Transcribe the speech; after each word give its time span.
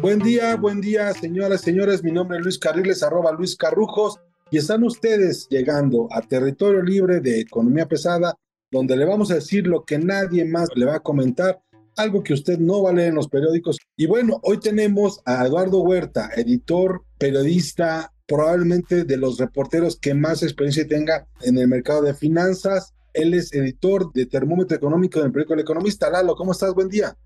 Buen 0.00 0.18
día, 0.18 0.56
buen 0.56 0.80
día, 0.82 1.12
señoras 1.14 1.62
señores. 1.62 2.04
Mi 2.04 2.12
nombre 2.12 2.36
es 2.36 2.44
Luis 2.44 2.58
Carriles, 2.58 3.02
arroba 3.02 3.32
Luis 3.32 3.56
Carrujos, 3.56 4.20
y 4.50 4.58
están 4.58 4.84
ustedes 4.84 5.48
llegando 5.48 6.08
a 6.12 6.20
territorio 6.20 6.82
libre 6.82 7.20
de 7.20 7.40
economía 7.40 7.88
pesada, 7.88 8.34
donde 8.70 8.96
le 8.96 9.06
vamos 9.06 9.30
a 9.30 9.36
decir 9.36 9.66
lo 9.66 9.84
que 9.84 9.98
nadie 9.98 10.44
más 10.44 10.68
le 10.74 10.84
va 10.84 10.96
a 10.96 11.00
comentar, 11.00 11.60
algo 11.96 12.22
que 12.22 12.34
usted 12.34 12.58
no 12.58 12.82
va 12.82 12.90
a 12.90 12.92
leer 12.92 13.08
en 13.08 13.14
los 13.14 13.28
periódicos. 13.28 13.78
Y 13.96 14.06
bueno, 14.06 14.40
hoy 14.42 14.60
tenemos 14.60 15.20
a 15.24 15.46
Eduardo 15.46 15.80
Huerta, 15.80 16.30
editor, 16.36 17.02
periodista, 17.18 18.12
probablemente 18.26 19.04
de 19.04 19.16
los 19.16 19.38
reporteros 19.38 19.98
que 19.98 20.14
más 20.14 20.42
experiencia 20.42 20.86
tenga 20.86 21.26
en 21.42 21.58
el 21.58 21.68
mercado 21.68 22.02
de 22.02 22.14
finanzas. 22.14 22.94
Él 23.12 23.34
es 23.34 23.52
editor 23.52 24.12
de 24.12 24.26
Termómetro 24.26 24.76
Económico 24.76 25.20
del 25.20 25.30
periódico 25.30 25.54
El 25.54 25.60
Economista. 25.60 26.10
Lalo, 26.10 26.34
¿cómo 26.34 26.52
estás? 26.52 26.74
Buen 26.74 26.88
día. 26.88 27.16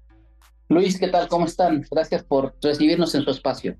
Luis, 0.69 0.99
¿qué 0.99 1.09
tal? 1.09 1.29
¿Cómo 1.29 1.47
están? 1.47 1.85
Gracias 1.91 2.23
por 2.25 2.55
recibirnos 2.61 3.15
en 3.15 3.23
su 3.23 3.31
espacio. 3.31 3.77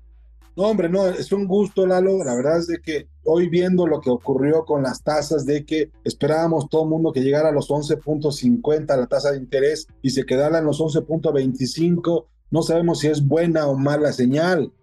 No, 0.55 0.65
hombre, 0.65 0.89
no, 0.89 1.07
es 1.07 1.31
un 1.31 1.45
gusto, 1.47 1.85
Lalo. 1.85 2.23
La 2.23 2.35
verdad 2.35 2.57
es 2.57 2.67
de 2.67 2.81
que 2.81 3.07
hoy 3.23 3.47
viendo 3.47 3.85
lo 3.85 4.01
que 4.01 4.09
ocurrió 4.09 4.65
con 4.65 4.81
las 4.81 5.03
tasas, 5.03 5.45
de 5.45 5.65
que 5.65 5.91
esperábamos 6.03 6.67
todo 6.67 6.83
el 6.83 6.89
mundo 6.89 7.11
que 7.11 7.21
llegara 7.21 7.49
a 7.49 7.51
los 7.51 7.69
11.50 7.69 8.97
la 8.97 9.07
tasa 9.07 9.31
de 9.31 9.37
interés 9.37 9.87
y 10.01 10.09
se 10.09 10.25
quedara 10.25 10.57
en 10.59 10.65
los 10.65 10.79
11.25, 10.79 12.25
no 12.49 12.63
sabemos 12.63 12.99
si 12.99 13.07
es 13.07 13.25
buena 13.25 13.67
o 13.67 13.77
mala 13.77 14.11
señal. 14.11 14.73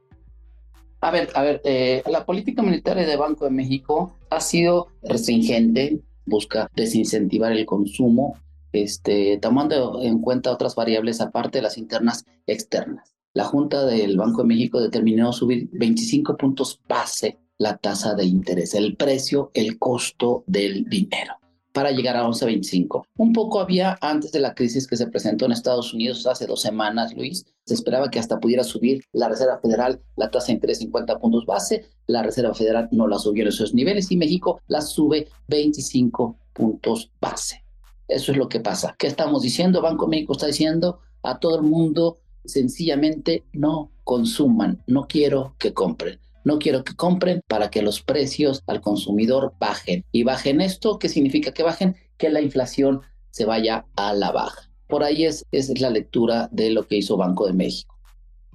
A 1.00 1.10
ver, 1.10 1.28
a 1.34 1.42
ver, 1.42 1.60
eh, 1.64 2.02
la 2.10 2.24
política 2.24 2.62
monetaria 2.62 3.06
de 3.06 3.16
Banco 3.16 3.44
de 3.44 3.50
México 3.50 4.16
ha 4.30 4.40
sido 4.40 4.88
restringente, 5.02 6.00
busca 6.24 6.68
desincentivar 6.74 7.52
el 7.52 7.66
consumo, 7.66 8.36
este, 8.72 9.38
tomando 9.38 10.02
en 10.02 10.20
cuenta 10.20 10.52
otras 10.52 10.74
variables 10.74 11.20
aparte 11.20 11.58
de 11.58 11.62
las 11.62 11.78
internas 11.78 12.24
externas. 12.46 13.14
La 13.34 13.44
Junta 13.44 13.84
del 13.84 14.16
Banco 14.16 14.42
de 14.42 14.48
México 14.48 14.80
determinó 14.80 15.32
subir 15.32 15.68
25 15.72 16.36
puntos 16.36 16.80
base 16.88 17.38
la 17.58 17.76
tasa 17.76 18.14
de 18.14 18.24
interés, 18.24 18.74
el 18.74 18.96
precio, 18.96 19.50
el 19.54 19.78
costo 19.78 20.44
del 20.46 20.84
dinero 20.84 21.36
para 21.76 21.90
llegar 21.90 22.16
a 22.16 22.24
11.25. 22.24 23.04
Un 23.18 23.34
poco 23.34 23.60
había 23.60 23.98
antes 24.00 24.32
de 24.32 24.40
la 24.40 24.54
crisis 24.54 24.86
que 24.86 24.96
se 24.96 25.08
presentó 25.08 25.44
en 25.44 25.52
Estados 25.52 25.92
Unidos 25.92 26.26
hace 26.26 26.46
dos 26.46 26.62
semanas, 26.62 27.12
Luis. 27.14 27.44
Se 27.66 27.74
esperaba 27.74 28.08
que 28.08 28.18
hasta 28.18 28.40
pudiera 28.40 28.64
subir 28.64 29.04
la 29.12 29.28
Reserva 29.28 29.58
Federal 29.58 30.00
la 30.16 30.30
tasa 30.30 30.46
de 30.46 30.54
interés 30.54 30.78
50 30.78 31.18
puntos 31.18 31.44
base. 31.44 31.84
La 32.06 32.22
Reserva 32.22 32.54
Federal 32.54 32.88
no 32.92 33.06
la 33.06 33.18
subió 33.18 33.42
en 33.42 33.48
esos 33.48 33.74
niveles 33.74 34.10
y 34.10 34.16
México 34.16 34.62
la 34.68 34.80
sube 34.80 35.28
25 35.48 36.38
puntos 36.54 37.12
base. 37.20 37.62
Eso 38.08 38.32
es 38.32 38.38
lo 38.38 38.48
que 38.48 38.60
pasa. 38.60 38.96
¿Qué 38.98 39.06
estamos 39.06 39.42
diciendo? 39.42 39.82
Banco 39.82 40.06
México 40.06 40.32
está 40.32 40.46
diciendo 40.46 41.00
a 41.22 41.38
todo 41.38 41.56
el 41.56 41.62
mundo 41.62 42.16
sencillamente 42.46 43.44
no 43.52 43.90
consuman, 44.02 44.82
no 44.86 45.06
quiero 45.06 45.56
que 45.58 45.74
compren. 45.74 46.20
No 46.46 46.60
quiero 46.60 46.84
que 46.84 46.94
compren 46.94 47.42
para 47.48 47.70
que 47.70 47.82
los 47.82 48.02
precios 48.02 48.62
al 48.68 48.80
consumidor 48.80 49.54
bajen. 49.58 50.04
Y 50.12 50.22
bajen 50.22 50.60
esto, 50.60 51.00
¿qué 51.00 51.08
significa 51.08 51.50
que 51.50 51.64
bajen? 51.64 51.96
Que 52.18 52.30
la 52.30 52.40
inflación 52.40 53.00
se 53.32 53.44
vaya 53.46 53.84
a 53.96 54.14
la 54.14 54.30
baja. 54.30 54.70
Por 54.86 55.02
ahí 55.02 55.24
es, 55.24 55.44
es 55.50 55.80
la 55.80 55.90
lectura 55.90 56.48
de 56.52 56.70
lo 56.70 56.86
que 56.86 56.98
hizo 56.98 57.16
Banco 57.16 57.48
de 57.48 57.52
México. 57.52 57.98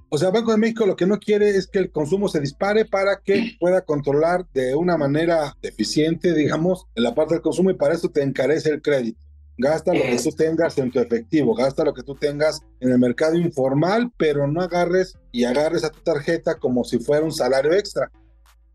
O 0.08 0.16
sea, 0.16 0.30
Banco 0.30 0.52
de 0.52 0.56
México 0.56 0.86
lo 0.86 0.96
que 0.96 1.04
no 1.04 1.18
quiere 1.18 1.50
es 1.50 1.66
que 1.66 1.80
el 1.80 1.92
consumo 1.92 2.28
se 2.28 2.40
dispare 2.40 2.86
para 2.86 3.20
que 3.20 3.56
pueda 3.60 3.82
controlar 3.82 4.46
de 4.54 4.74
una 4.74 4.96
manera 4.96 5.54
eficiente, 5.60 6.32
digamos, 6.32 6.86
la 6.94 7.14
parte 7.14 7.34
del 7.34 7.42
consumo 7.42 7.70
y 7.70 7.74
para 7.74 7.92
eso 7.92 8.08
te 8.08 8.22
encarece 8.22 8.70
el 8.70 8.80
crédito. 8.80 9.20
Gasta 9.58 9.92
lo 9.92 10.00
que 10.00 10.18
tú 10.22 10.30
tengas 10.30 10.78
en 10.78 10.90
tu 10.90 10.98
efectivo, 10.98 11.54
gasta 11.54 11.84
lo 11.84 11.92
que 11.92 12.02
tú 12.02 12.14
tengas 12.14 12.60
en 12.80 12.90
el 12.90 12.98
mercado 12.98 13.36
informal, 13.36 14.10
pero 14.16 14.46
no 14.46 14.62
agarres 14.62 15.16
y 15.30 15.44
agarres 15.44 15.84
a 15.84 15.90
tu 15.90 16.00
tarjeta 16.00 16.58
como 16.58 16.84
si 16.84 16.98
fuera 16.98 17.24
un 17.24 17.32
salario 17.32 17.72
extra. 17.72 18.10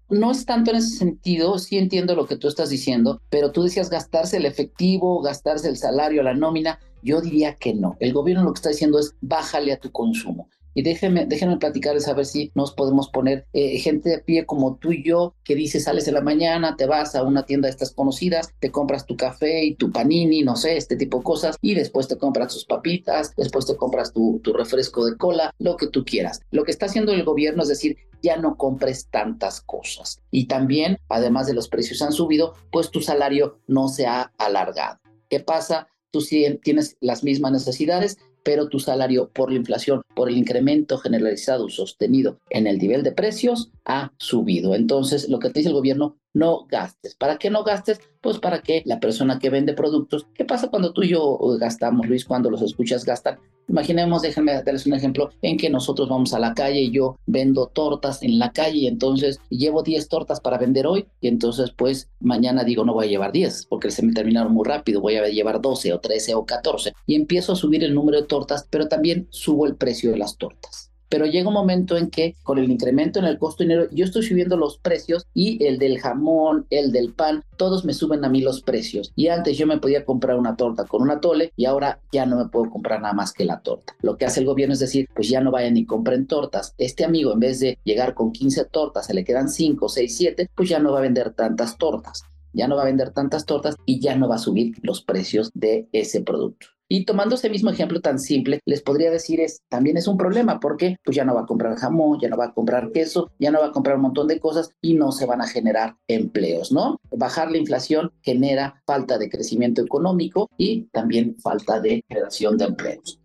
No 0.10 0.32
es 0.32 0.46
tanto 0.46 0.72
en 0.72 0.78
ese 0.78 0.96
sentido, 0.96 1.60
sí 1.60 1.78
entiendo 1.78 2.16
lo 2.16 2.28
que 2.28 2.38
tú 2.38 2.48
estás 2.48 2.70
diciendo, 2.70 3.22
pero 3.30 3.52
tú 3.52 3.64
decías 3.64 3.90
gastarse 3.90 4.38
el 4.38 4.46
efectivo, 4.46 5.22
gastarse 5.22 5.68
el 5.68 5.76
salario, 5.76 6.24
la 6.24 6.34
nómina. 6.34 6.80
Yo 7.04 7.20
diría 7.20 7.56
que 7.56 7.74
no. 7.74 7.98
El 8.00 8.14
gobierno 8.14 8.44
lo 8.44 8.54
que 8.54 8.60
está 8.60 8.70
diciendo 8.70 9.00
es 9.00 9.16
bájale 9.20 9.74
a 9.74 9.80
tu 9.80 9.92
consumo. 9.92 10.50
Y 10.78 10.84
déjenme, 10.84 11.26
déjenme 11.26 11.58
platicarles 11.58 12.08
a 12.08 12.14
ver 12.14 12.28
si 12.28 12.52
nos 12.54 12.72
podemos 12.72 13.10
poner 13.10 13.48
eh, 13.54 13.80
gente 13.80 14.12
de 14.12 14.20
pie 14.20 14.46
como 14.46 14.76
tú 14.76 14.92
y 14.92 15.04
yo, 15.04 15.34
que 15.44 15.56
dice, 15.56 15.80
sales 15.80 16.08
en 16.08 16.14
la 16.14 16.22
mañana, 16.22 16.76
te 16.78 16.86
vas 16.86 17.16
a 17.16 17.24
una 17.24 17.48
tienda 17.48 17.66
de 17.66 17.72
estas 17.72 17.92
conocidas, 17.92 18.54
te 18.60 18.70
compras 18.70 19.08
tu 19.08 19.18
café 19.18 19.64
y 19.66 19.74
tu 19.74 19.92
panini, 19.92 20.44
no 20.44 20.56
sé, 20.56 20.78
este 20.78 20.96
tipo 20.96 21.18
de 21.18 21.24
cosas, 21.24 21.56
y 21.64 21.74
después 21.74 22.08
te 22.08 22.20
compras 22.20 22.54
tus 22.54 22.66
papitas, 22.66 23.34
después 23.36 23.66
te 23.66 23.76
compras 23.76 24.14
tu, 24.14 24.40
refresco 24.54 25.08
de 25.08 25.18
cola, 25.18 25.52
lo 25.58 25.78
que 25.78 25.88
tú 25.88 26.06
quieras. 26.06 26.42
Lo 26.52 26.64
que 26.64 26.70
está 26.70 26.86
haciendo 26.86 27.12
el 27.12 27.24
gobierno 27.24 27.64
es 27.64 27.70
decir, 27.70 27.98
ya 28.22 28.38
no 28.38 28.56
compres 28.56 29.08
tantas 29.08 29.62
cosas. 29.62 30.22
Y 30.30 30.46
también, 30.46 31.00
además 31.10 31.48
de 31.48 31.56
los 31.56 31.70
precios 31.70 32.04
han 32.04 32.14
subido, 32.14 32.54
pues 32.72 32.92
tu 32.92 33.02
salario 33.02 33.62
no 33.66 33.88
se 33.88 34.06
ha 34.06 34.32
alargado. 34.38 35.00
¿Qué 35.28 35.40
pasa? 35.40 35.88
Tú 36.12 36.22
sí 36.22 36.46
tienes 36.62 36.98
las 37.02 37.24
mismas 37.24 37.52
necesidades, 37.52 38.20
pero 38.48 38.70
tu 38.70 38.80
salario 38.80 39.30
por 39.34 39.52
la 39.52 39.58
inflación, 39.58 40.04
por 40.16 40.30
el 40.30 40.38
incremento 40.38 40.98
generalizado 40.98 41.68
sostenido 41.68 42.40
en 42.50 42.66
el 42.66 42.78
nivel 42.78 43.04
de 43.04 43.12
precios, 43.12 43.72
ha 43.84 44.14
subido. 44.20 44.74
Entonces, 44.74 45.28
lo 45.28 45.40
que 45.40 45.50
te 45.50 45.60
dice 45.60 45.68
el 45.68 45.76
gobierno, 45.76 46.16
no 46.38 46.68
gastes. 46.70 47.16
¿Para 47.16 47.38
qué 47.38 47.50
no 47.50 47.64
gastes? 47.64 48.00
Pues 48.22 48.38
para 48.38 48.62
que 48.62 48.84
la 48.86 49.00
persona 49.00 49.40
que 49.40 49.50
vende 49.50 49.74
productos, 49.74 50.28
¿qué 50.36 50.46
pasa 50.46 50.70
cuando 50.70 50.94
tú 50.94 51.04
y 51.04 51.10
yo 51.10 51.38
gastamos, 51.60 52.08
Luis, 52.08 52.26
cuando 52.26 52.50
los 52.50 52.62
escuchas 52.62 53.06
gastan? 53.06 53.40
Imaginemos, 53.68 54.22
déjenme 54.22 54.54
darles 54.54 54.86
un 54.86 54.94
ejemplo, 54.94 55.32
en 55.42 55.58
que 55.58 55.70
nosotros 55.70 56.08
vamos 56.08 56.34
a 56.34 56.40
la 56.40 56.54
calle 56.54 56.80
y 56.80 56.92
yo 56.92 57.18
vendo 57.26 57.68
tortas 57.68 58.22
en 58.22 58.40
la 58.40 58.52
calle 58.52 58.78
y 58.78 58.88
entonces 58.88 59.40
llevo 59.50 59.84
10 59.84 60.08
tortas 60.08 60.40
para 60.40 60.58
vender 60.58 60.88
hoy 60.88 61.08
y 61.20 61.28
entonces 61.28 61.72
pues 61.72 62.10
mañana 62.22 62.64
digo 62.64 62.86
no 62.86 62.94
voy 62.94 63.08
a 63.08 63.10
llevar 63.10 63.34
10 63.34 63.66
porque 63.66 63.92
se 63.92 64.06
me 64.06 64.14
terminaron 64.14 64.54
muy 64.54 64.66
rápido, 64.66 65.02
voy 65.02 65.16
a 65.16 65.28
llevar 65.28 65.60
12 65.60 65.92
o 65.92 66.00
13 66.00 66.36
o 66.36 66.46
14 66.46 66.94
y 67.08 67.16
empiezo 67.16 67.54
a 67.54 67.56
subir 67.58 67.84
el 67.84 67.94
número 67.94 68.22
de 68.22 68.28
tortas, 68.28 68.66
pero 68.70 68.88
también 68.88 69.28
subo 69.32 69.66
el 69.66 69.76
precio 69.76 70.12
de 70.12 70.18
las 70.18 70.38
tortas 70.38 70.87
pero 71.10 71.26
llega 71.26 71.48
un 71.48 71.54
momento 71.54 71.98
en 71.98 72.10
que 72.10 72.36
con 72.44 72.58
el 72.58 72.70
incremento 72.70 73.20
en 73.20 73.26
el 73.26 73.38
costo 73.38 73.64
de 73.64 73.70
dinero, 73.70 73.90
yo 73.92 74.06
estoy 74.06 74.24
subiendo 74.24 74.58
los 74.58 74.78
precios 74.78 75.26
y 75.34 75.64
el 75.66 75.78
del 75.78 76.00
jamón, 76.00 76.66
el 76.70 76.92
del 76.92 77.14
pan, 77.14 77.44
todos 77.58 77.86
me 77.86 77.94
suben 77.94 78.24
a 78.26 78.30
mí 78.30 78.42
los 78.42 78.62
precios. 78.62 79.12
Y 79.16 79.28
antes 79.28 79.58
yo 79.58 79.68
me 79.68 79.80
podía 79.80 80.06
comprar 80.06 80.38
una 80.38 80.56
torta 80.56 80.86
con 80.86 81.02
una 81.02 81.20
tole 81.20 81.52
y 81.56 81.66
ahora 81.66 82.00
ya 82.12 82.26
no 82.26 82.38
me 82.38 82.50
puedo 82.50 82.70
comprar 82.70 83.02
nada 83.02 83.14
más 83.14 83.34
que 83.34 83.46
la 83.46 83.62
torta. 83.62 83.96
Lo 84.02 84.18
que 84.18 84.26
hace 84.26 84.40
el 84.40 84.46
gobierno 84.46 84.74
es 84.74 84.80
decir, 84.80 85.08
pues 85.16 85.30
ya 85.30 85.42
no 85.42 85.52
vayan 85.52 85.74
ni 85.74 85.86
compren 85.86 86.28
tortas. 86.28 86.74
Este 86.78 87.06
amigo 87.06 87.34
en 87.34 87.40
vez 87.40 87.60
de 87.60 87.80
llegar 87.84 88.14
con 88.14 88.32
15 88.32 88.66
tortas, 88.66 89.08
se 89.08 89.14
le 89.14 89.24
quedan 89.24 89.50
5, 89.50 89.90
6, 89.90 90.18
7, 90.18 90.50
pues 90.56 90.70
ya 90.70 90.80
no 90.80 90.92
va 90.92 91.00
a 91.00 91.02
vender 91.02 91.34
tantas 91.34 91.78
tortas. 91.78 92.24
Ya 92.54 92.68
no 92.68 92.76
va 92.76 92.84
a 92.84 92.86
vender 92.86 93.12
tantas 93.12 93.46
tortas 93.46 93.76
y 93.86 94.00
ya 94.00 94.16
no 94.16 94.28
va 94.28 94.36
a 94.36 94.40
subir 94.40 94.76
los 94.82 95.02
precios 95.02 95.52
de 95.54 95.88
ese 95.92 96.22
producto. 96.22 96.77
Y 96.90 97.04
tomando 97.06 97.36
ese 97.36 97.50
mismo 97.50 97.70
ejemplo 97.70 98.00
tan 98.00 98.20
simple, 98.20 98.62
les 98.66 98.82
podría 98.82 99.12
decir 99.12 99.42
es 99.42 99.62
también 99.68 99.98
es 99.98 100.08
un 100.08 100.18
problema 100.18 100.60
porque 100.60 100.98
pues 101.04 101.18
ya 101.18 101.26
no 101.26 101.36
va 101.36 101.42
a 101.42 101.46
comprar 101.46 101.76
jamón, 101.76 102.20
ya 102.22 102.30
no 102.30 102.38
va 102.38 102.46
a 102.46 102.54
comprar 102.54 102.92
queso, 102.92 103.32
ya 103.40 103.52
no 103.52 103.60
va 103.60 103.68
a 103.68 103.72
comprar 103.72 103.98
un 103.98 104.04
montón 104.04 104.28
de 104.28 104.40
cosas 104.40 104.72
y 104.82 104.94
no 104.94 105.12
se 105.12 105.26
van 105.26 105.42
a 105.42 105.48
generar 105.48 105.96
empleos, 106.08 106.72
¿no? 106.72 107.00
Bajar 107.12 107.52
la 107.52 107.58
inflación 107.58 108.12
genera 108.22 108.82
falta 108.86 109.18
de 109.18 109.30
crecimiento 109.30 109.82
económico 109.82 110.50
y 110.58 110.84
también 110.94 111.36
falta 111.40 111.82
de 111.82 112.04
generación 112.08 112.58
de 112.58 112.66
empleos. 112.66 113.20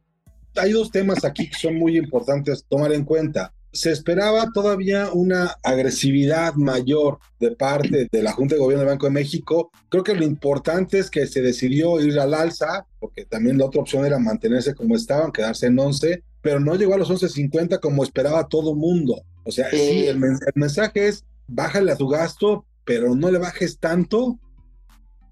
Hay 0.56 0.72
dos 0.72 0.90
temas 0.90 1.24
aquí 1.24 1.48
que 1.48 1.56
son 1.56 1.76
muy 1.78 1.96
importantes 1.96 2.66
tomar 2.68 2.92
en 2.92 3.04
cuenta 3.04 3.54
se 3.72 3.90
esperaba 3.90 4.50
todavía 4.52 5.10
una 5.12 5.56
agresividad 5.62 6.54
mayor 6.54 7.18
de 7.40 7.52
parte 7.52 8.08
de 8.10 8.22
la 8.22 8.32
Junta 8.32 8.54
de 8.54 8.60
Gobierno 8.60 8.84
del 8.84 8.94
Banco 8.94 9.06
de 9.06 9.12
México. 9.12 9.70
Creo 9.88 10.04
que 10.04 10.14
lo 10.14 10.24
importante 10.24 10.98
es 10.98 11.10
que 11.10 11.26
se 11.26 11.40
decidió 11.40 11.98
ir 12.00 12.18
al 12.20 12.34
alza, 12.34 12.86
porque 13.00 13.24
también 13.24 13.56
la 13.56 13.66
otra 13.66 13.80
opción 13.80 14.04
era 14.04 14.18
mantenerse 14.18 14.74
como 14.74 14.94
estaban, 14.94 15.32
quedarse 15.32 15.66
en 15.66 15.78
11, 15.78 16.22
pero 16.42 16.60
no 16.60 16.74
llegó 16.74 16.94
a 16.94 16.98
los 16.98 17.10
11.50 17.10 17.80
como 17.80 18.04
esperaba 18.04 18.46
todo 18.46 18.74
mundo. 18.74 19.22
O 19.44 19.50
sea, 19.50 19.70
sí, 19.70 20.06
el, 20.06 20.22
el 20.22 20.52
mensaje 20.54 21.08
es, 21.08 21.24
bájale 21.48 21.92
a 21.92 21.96
tu 21.96 22.08
gasto, 22.08 22.66
pero 22.84 23.14
no 23.14 23.30
le 23.30 23.38
bajes 23.38 23.78
tanto. 23.78 24.38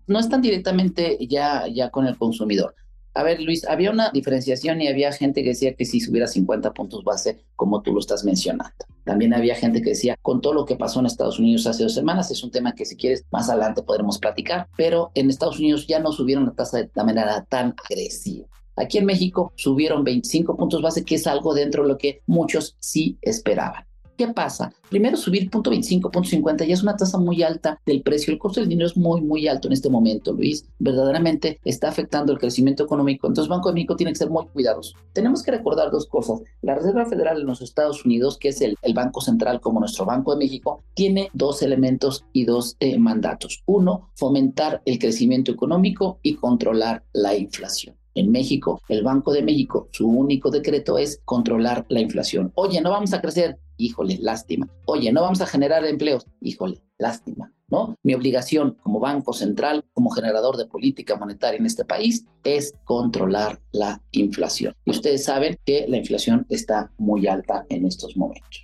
No 0.07 0.19
están 0.19 0.41
directamente 0.41 1.19
ya, 1.29 1.67
ya 1.69 1.91
con 1.91 2.07
el 2.07 2.17
consumidor. 2.17 2.75
A 3.15 3.23
ver, 3.25 3.41
Luis, 3.41 3.67
había 3.67 3.91
una 3.91 4.11
diferenciación 4.11 4.81
y 4.81 4.89
había 4.89 5.13
gente 5.13 5.43
que 5.43 5.51
decía 5.51 5.75
que 5.75 5.85
si 5.85 6.01
subiera 6.01 6.29
50 6.29 6.73
puntos 6.73 7.03
base, 7.03 7.45
como 7.57 7.83
tú 7.83 7.93
lo 7.93 8.01
estás 8.01 8.25
mencionando. 8.25 8.87
También 9.05 9.35
había 9.35 9.57
gente 9.57 9.83
que 9.83 9.91
decía, 9.91 10.17
con 10.23 10.41
todo 10.41 10.55
lo 10.55 10.65
que 10.65 10.77
pasó 10.77 11.01
en 11.01 11.07
Estados 11.07 11.41
Unidos 11.41 11.67
hace 11.67 11.83
dos 11.83 11.95
semanas, 11.95 12.31
es 12.31 12.45
un 12.45 12.53
tema 12.53 12.75
que 12.75 12.85
si 12.85 12.97
quieres 12.97 13.25
más 13.33 13.51
adelante 13.51 13.83
podremos 13.83 14.19
platicar, 14.19 14.69
pero 14.77 15.11
en 15.15 15.29
Estados 15.29 15.59
Unidos 15.59 15.87
ya 15.89 15.99
no 15.99 16.13
subieron 16.13 16.47
la 16.47 16.53
tasa 16.53 16.79
de 16.79 17.05
manera 17.05 17.45
tan 17.49 17.75
agresiva. 17.89 18.47
Aquí 18.77 18.99
en 18.99 19.07
México 19.07 19.53
subieron 19.57 20.05
25 20.05 20.57
puntos 20.57 20.81
base, 20.81 21.05
que 21.05 21.17
es 21.17 21.27
algo 21.27 21.53
dentro 21.53 21.83
de 21.83 21.89
lo 21.89 21.99
que 21.99 22.23
muchos 22.27 22.77
sí 22.79 23.19
esperaban. 23.21 23.90
¿Qué 24.21 24.29
pasa? 24.29 24.71
Primero 24.91 25.17
subir 25.17 25.49
punto 25.49 25.71
25, 25.71 26.11
punto 26.11 26.29
50 26.29 26.67
ya 26.67 26.75
es 26.75 26.83
una 26.83 26.95
tasa 26.95 27.17
muy 27.17 27.43
alta 27.43 27.81
del 27.87 28.03
precio. 28.03 28.31
El 28.31 28.39
costo 28.39 28.61
del 28.61 28.69
dinero 28.69 28.87
es 28.87 28.95
muy, 28.95 29.23
muy 29.23 29.49
alto 29.49 29.67
en 29.67 29.73
este 29.73 29.89
momento, 29.89 30.35
Luis. 30.35 30.67
Verdaderamente 30.79 31.59
está 31.65 31.89
afectando 31.89 32.31
el 32.31 32.39
crecimiento 32.39 32.85
económico. 32.85 33.27
Entonces, 33.27 33.49
Banco 33.49 33.71
de 33.71 33.77
México 33.77 33.97
tiene 33.97 34.13
que 34.13 34.19
ser 34.19 34.29
muy 34.29 34.45
cuidadoso. 34.49 34.95
Tenemos 35.15 35.43
que 35.43 35.53
recordar 35.53 35.91
dos 35.91 36.07
cosas. 36.07 36.43
La 36.61 36.75
Reserva 36.75 37.07
Federal 37.07 37.41
en 37.41 37.47
los 37.47 37.63
Estados 37.63 38.05
Unidos, 38.05 38.37
que 38.37 38.49
es 38.49 38.61
el, 38.61 38.77
el 38.83 38.93
Banco 38.93 39.23
Central 39.23 39.59
como 39.63 39.81
nuestro 39.81 40.05
Banco 40.05 40.33
de 40.33 40.45
México, 40.45 40.83
tiene 40.93 41.31
dos 41.33 41.63
elementos 41.63 42.27
y 42.35 42.45
dos 42.45 42.77
eh, 42.79 42.99
mandatos. 42.99 43.63
Uno, 43.65 44.11
fomentar 44.17 44.83
el 44.85 44.99
crecimiento 44.99 45.51
económico 45.51 46.19
y 46.23 46.35
controlar 46.35 47.05
la 47.15 47.35
inflación. 47.35 47.97
En 48.15 48.31
México, 48.33 48.83
el 48.89 49.03
Banco 49.03 49.33
de 49.33 49.43
México, 49.43 49.89
su 49.93 50.09
único 50.09 50.51
decreto 50.51 50.99
es 50.99 51.23
controlar 51.25 51.87
la 51.89 52.01
inflación. 52.01 52.51
Oye, 52.57 52.81
no 52.81 52.91
vamos 52.91 53.13
a 53.13 53.21
crecer, 53.21 53.59
híjole, 53.81 54.19
lástima. 54.21 54.69
Oye, 54.87 55.13
no 55.13 55.23
vamos 55.23 55.41
a 55.41 55.47
generar 55.47 55.85
empleos, 55.85 56.27
híjole, 56.41 56.83
lástima. 56.99 57.53
¿No? 57.69 57.97
Mi 58.03 58.15
obligación 58.15 58.77
como 58.83 58.99
Banco 58.99 59.33
Central, 59.33 59.85
como 59.93 60.11
generador 60.11 60.57
de 60.57 60.67
política 60.67 61.15
monetaria 61.15 61.61
en 61.61 61.67
este 61.67 61.85
país, 61.85 62.27
es 62.43 62.75
controlar 62.83 63.61
la 63.71 64.03
inflación. 64.11 64.75
Y 64.85 64.91
ustedes 64.91 65.23
saben 65.23 65.57
que 65.65 65.87
la 65.87 65.97
inflación 65.97 66.47
está 66.49 66.91
muy 66.99 67.29
alta 67.29 67.67
en 67.69 67.87
estos 67.87 68.17
momentos. 68.17 68.61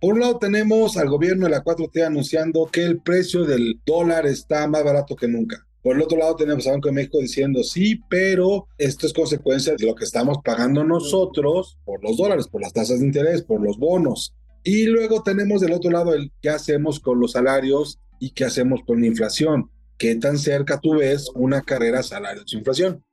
Por 0.00 0.14
un 0.14 0.20
lado 0.20 0.38
tenemos 0.38 0.96
al 0.96 1.08
gobierno 1.08 1.46
de 1.46 1.50
la 1.50 1.64
4T 1.64 2.06
anunciando 2.06 2.68
que 2.70 2.84
el 2.84 3.00
precio 3.00 3.44
del 3.44 3.80
dólar 3.84 4.26
está 4.26 4.68
más 4.68 4.84
barato 4.84 5.16
que 5.16 5.26
nunca. 5.26 5.66
Por 5.84 5.96
el 5.96 6.02
otro 6.02 6.16
lado 6.16 6.34
tenemos 6.34 6.66
a 6.66 6.70
Banco 6.70 6.88
de 6.88 6.94
México 6.94 7.18
diciendo 7.18 7.62
sí, 7.62 8.00
pero 8.08 8.68
esto 8.78 9.06
es 9.06 9.12
consecuencia 9.12 9.74
de 9.76 9.84
lo 9.84 9.94
que 9.94 10.04
estamos 10.04 10.38
pagando 10.42 10.82
nosotros 10.82 11.78
por 11.84 12.02
los 12.02 12.16
dólares, 12.16 12.48
por 12.48 12.62
las 12.62 12.72
tasas 12.72 13.00
de 13.00 13.06
interés, 13.06 13.42
por 13.42 13.60
los 13.60 13.76
bonos. 13.76 14.34
Y 14.62 14.86
luego 14.86 15.22
tenemos 15.22 15.60
del 15.60 15.74
otro 15.74 15.90
lado 15.90 16.14
el 16.14 16.32
qué 16.40 16.48
hacemos 16.48 17.00
con 17.00 17.20
los 17.20 17.32
salarios 17.32 18.00
y 18.18 18.30
qué 18.30 18.46
hacemos 18.46 18.80
con 18.86 19.02
la 19.02 19.08
inflación. 19.08 19.70
¿Qué 19.98 20.14
tan 20.14 20.38
cerca 20.38 20.80
tú 20.80 20.94
ves 20.94 21.30
una 21.34 21.60
carrera 21.60 22.02
salarios-inflación? 22.02 23.04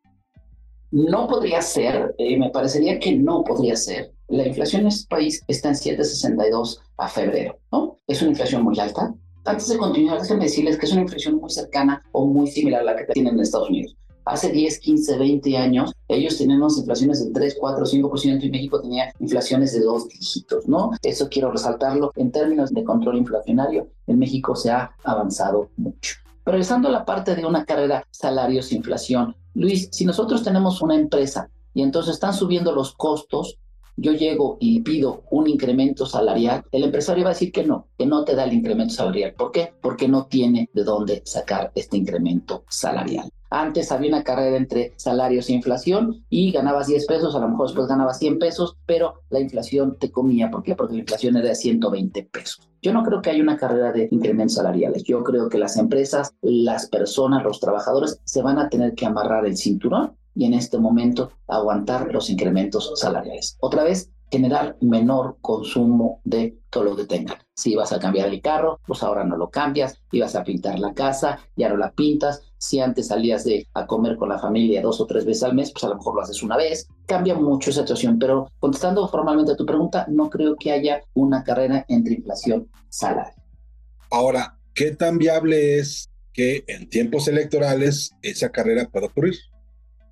No 0.92 1.28
podría 1.28 1.62
ser, 1.62 2.16
eh, 2.18 2.38
me 2.38 2.52
parecería 2.52 3.00
que 3.00 3.18
no 3.18 3.44
podría 3.44 3.76
ser. 3.76 4.14
La 4.30 4.48
inflación 4.48 4.84
en 4.84 4.88
este 4.88 5.10
país 5.10 5.44
está 5.50 5.68
en 5.68 5.76
7.62 5.76 6.80
a 6.96 7.10
febrero, 7.10 7.60
¿no? 7.70 8.00
Es 8.08 8.22
una 8.22 8.32
inflación 8.32 8.64
muy 8.64 8.80
alta, 8.80 9.14
antes 9.46 9.68
de 9.68 9.78
continuar, 9.78 10.22
déjenme 10.22 10.46
decirles 10.46 10.78
que 10.78 10.86
es 10.86 10.92
una 10.92 11.02
inflación 11.02 11.36
muy 11.36 11.50
cercana 11.50 12.02
o 12.12 12.26
muy 12.26 12.48
similar 12.48 12.82
a 12.82 12.86
la 12.86 12.96
que 12.96 13.06
tienen 13.14 13.36
en 13.36 13.40
Estados 13.42 13.70
Unidos. 13.70 13.96
Hace 14.24 14.52
10, 14.52 14.80
15, 14.80 15.18
20 15.18 15.58
años, 15.58 15.94
ellos 16.08 16.38
tenían 16.38 16.62
unas 16.62 16.78
inflaciones 16.78 17.26
de 17.26 17.32
3, 17.32 17.58
4, 17.60 17.86
5% 17.86 18.44
y 18.44 18.50
México 18.52 18.80
tenía 18.80 19.12
inflaciones 19.20 19.74
de 19.74 19.80
dos 19.80 20.08
dígitos, 20.10 20.68
¿no? 20.68 20.92
Eso 21.02 21.28
quiero 21.28 21.52
resaltarlo. 21.52 22.12
En 22.16 22.32
términos 22.32 22.72
de 22.72 22.84
control 22.84 23.18
inflacionario, 23.18 23.88
en 24.06 24.20
México 24.20 24.56
se 24.56 24.70
ha 24.70 24.92
avanzado 25.04 25.70
mucho. 25.76 26.18
Pero 26.44 26.54
regresando 26.54 26.88
a 26.88 26.92
la 26.92 27.04
parte 27.04 27.36
de 27.36 27.46
una 27.46 27.66
carrera 27.66 28.06
salarios-inflación, 28.12 29.36
Luis, 29.56 29.90
si 29.92 30.06
nosotros 30.06 30.44
tenemos 30.44 30.82
una 30.82 30.96
empresa 30.96 31.50
y 31.74 31.82
entonces 31.82 32.14
están 32.14 32.34
subiendo 32.36 32.74
los 32.74 32.94
costos, 32.94 33.58
yo 33.98 34.14
llego 34.14 34.58
y 34.60 34.82
pido 34.82 35.24
un 35.32 35.48
incremento 35.48 36.06
salarial, 36.06 36.64
el 36.72 36.84
empresario 36.84 37.24
va 37.24 37.32
a 37.32 37.34
decir 37.34 37.52
que 37.52 37.64
no, 37.64 37.88
que 37.98 38.06
no 38.06 38.24
te 38.24 38.36
da 38.36 38.46
el 38.46 38.54
incremento 38.54 38.94
salarial. 38.94 39.34
¿Por 39.34 39.52
qué? 39.52 39.74
Porque 39.82 40.08
no 40.08 40.26
tiene 40.26 40.70
de 40.74 40.84
dónde 40.84 41.22
sacar 41.26 41.72
este 41.76 41.98
incremento 41.98 42.64
salarial. 42.70 43.30
Antes 43.54 43.92
había 43.92 44.10
una 44.10 44.24
carrera 44.24 44.56
entre 44.56 44.94
salarios 44.96 45.50
e 45.50 45.54
inflación 45.54 46.24
y 46.30 46.52
ganabas 46.54 46.88
10 46.88 47.06
pesos, 47.06 47.36
a 47.36 47.40
lo 47.40 47.50
mejor 47.50 47.68
después 47.68 47.88
ganabas 47.88 48.18
100 48.18 48.40
pesos, 48.40 48.78
pero 48.86 49.24
la 49.30 49.42
inflación 49.42 49.98
te 50.00 50.10
comía. 50.10 50.50
¿Por 50.50 50.64
qué? 50.64 50.74
Porque 50.74 50.94
la 50.94 51.02
inflación 51.02 51.36
era 51.36 51.50
de 51.50 51.56
120 51.56 52.24
pesos. 52.32 52.70
Yo 52.82 52.94
no 52.94 53.04
creo 53.04 53.22
que 53.22 53.30
haya 53.30 53.44
una 53.44 53.58
carrera 53.58 53.92
de 53.92 54.08
incrementos 54.10 54.56
salariales. 54.56 55.04
Yo 55.04 55.22
creo 55.24 55.50
que 55.50 55.58
las 55.58 55.76
empresas, 55.76 56.34
las 56.42 56.88
personas, 56.88 57.44
los 57.44 57.60
trabajadores 57.60 58.22
se 58.24 58.42
van 58.42 58.58
a 58.58 58.70
tener 58.70 58.96
que 58.96 59.06
amarrar 59.06 59.46
el 59.46 59.58
cinturón 59.58 60.16
y 60.36 60.46
en 60.46 60.54
este 60.54 60.78
momento 60.78 61.32
aguantar 61.48 62.12
los 62.14 62.30
incrementos 62.30 62.92
salariales. 62.96 63.58
Otra 63.60 63.84
vez, 63.84 64.12
generar 64.32 64.78
menor 64.80 65.38
consumo 65.42 66.22
de 66.24 66.58
todo 66.70 66.86
lo 66.86 66.96
que 66.96 67.06
tengan. 67.06 67.38
Si 67.54 67.76
vas 67.76 67.92
a 67.92 68.00
cambiar 68.00 68.30
el 68.30 68.42
carro, 68.42 68.80
pues 68.88 69.04
ahora 69.04 69.26
no 69.26 69.36
lo 69.36 69.50
cambias. 69.50 70.02
Y 70.10 70.22
vas 70.22 70.36
a 70.36 70.44
pintar 70.44 70.80
la 70.80 70.94
casa, 70.94 71.40
ya 71.58 71.68
no 71.68 71.76
la 71.76 71.92
pintas. 71.92 72.42
Si 72.58 72.80
antes 72.80 73.08
salías 73.08 73.44
de, 73.44 73.68
a 73.74 73.86
comer 73.86 74.16
con 74.16 74.30
la 74.30 74.40
familia 74.40 74.82
dos 74.82 75.02
o 75.02 75.06
tres 75.06 75.26
veces 75.26 75.44
al 75.44 75.54
mes, 75.54 75.72
pues 75.72 75.84
a 75.84 75.90
lo 75.90 75.96
mejor 75.96 76.16
lo 76.16 76.22
haces 76.22 76.42
una 76.42 76.56
vez. 76.56 76.88
Cambia 77.06 77.36
mucho 77.36 77.70
esa 77.70 77.82
situación, 77.82 78.18
pero 78.18 78.48
contestando 78.60 79.08
formalmente 79.10 79.52
a 79.52 79.58
tu 79.58 79.66
pregunta, 79.66 80.06
no 80.10 80.30
creo 80.30 80.56
que 80.56 80.72
haya 80.72 81.02
una 81.14 81.44
carrera 81.44 81.86
entre 81.90 82.14
inflación 82.14 82.70
salario. 82.88 83.34
Ahora, 84.10 84.58
¿qué 84.74 84.92
tan 84.92 85.18
viable 85.18 85.78
es 85.78 86.10
que 86.34 86.64
en 86.68 86.90
tiempos 86.90 87.28
electorales 87.28 88.12
esa 88.22 88.50
carrera 88.50 88.88
pueda 88.90 89.08
ocurrir? 89.08 89.36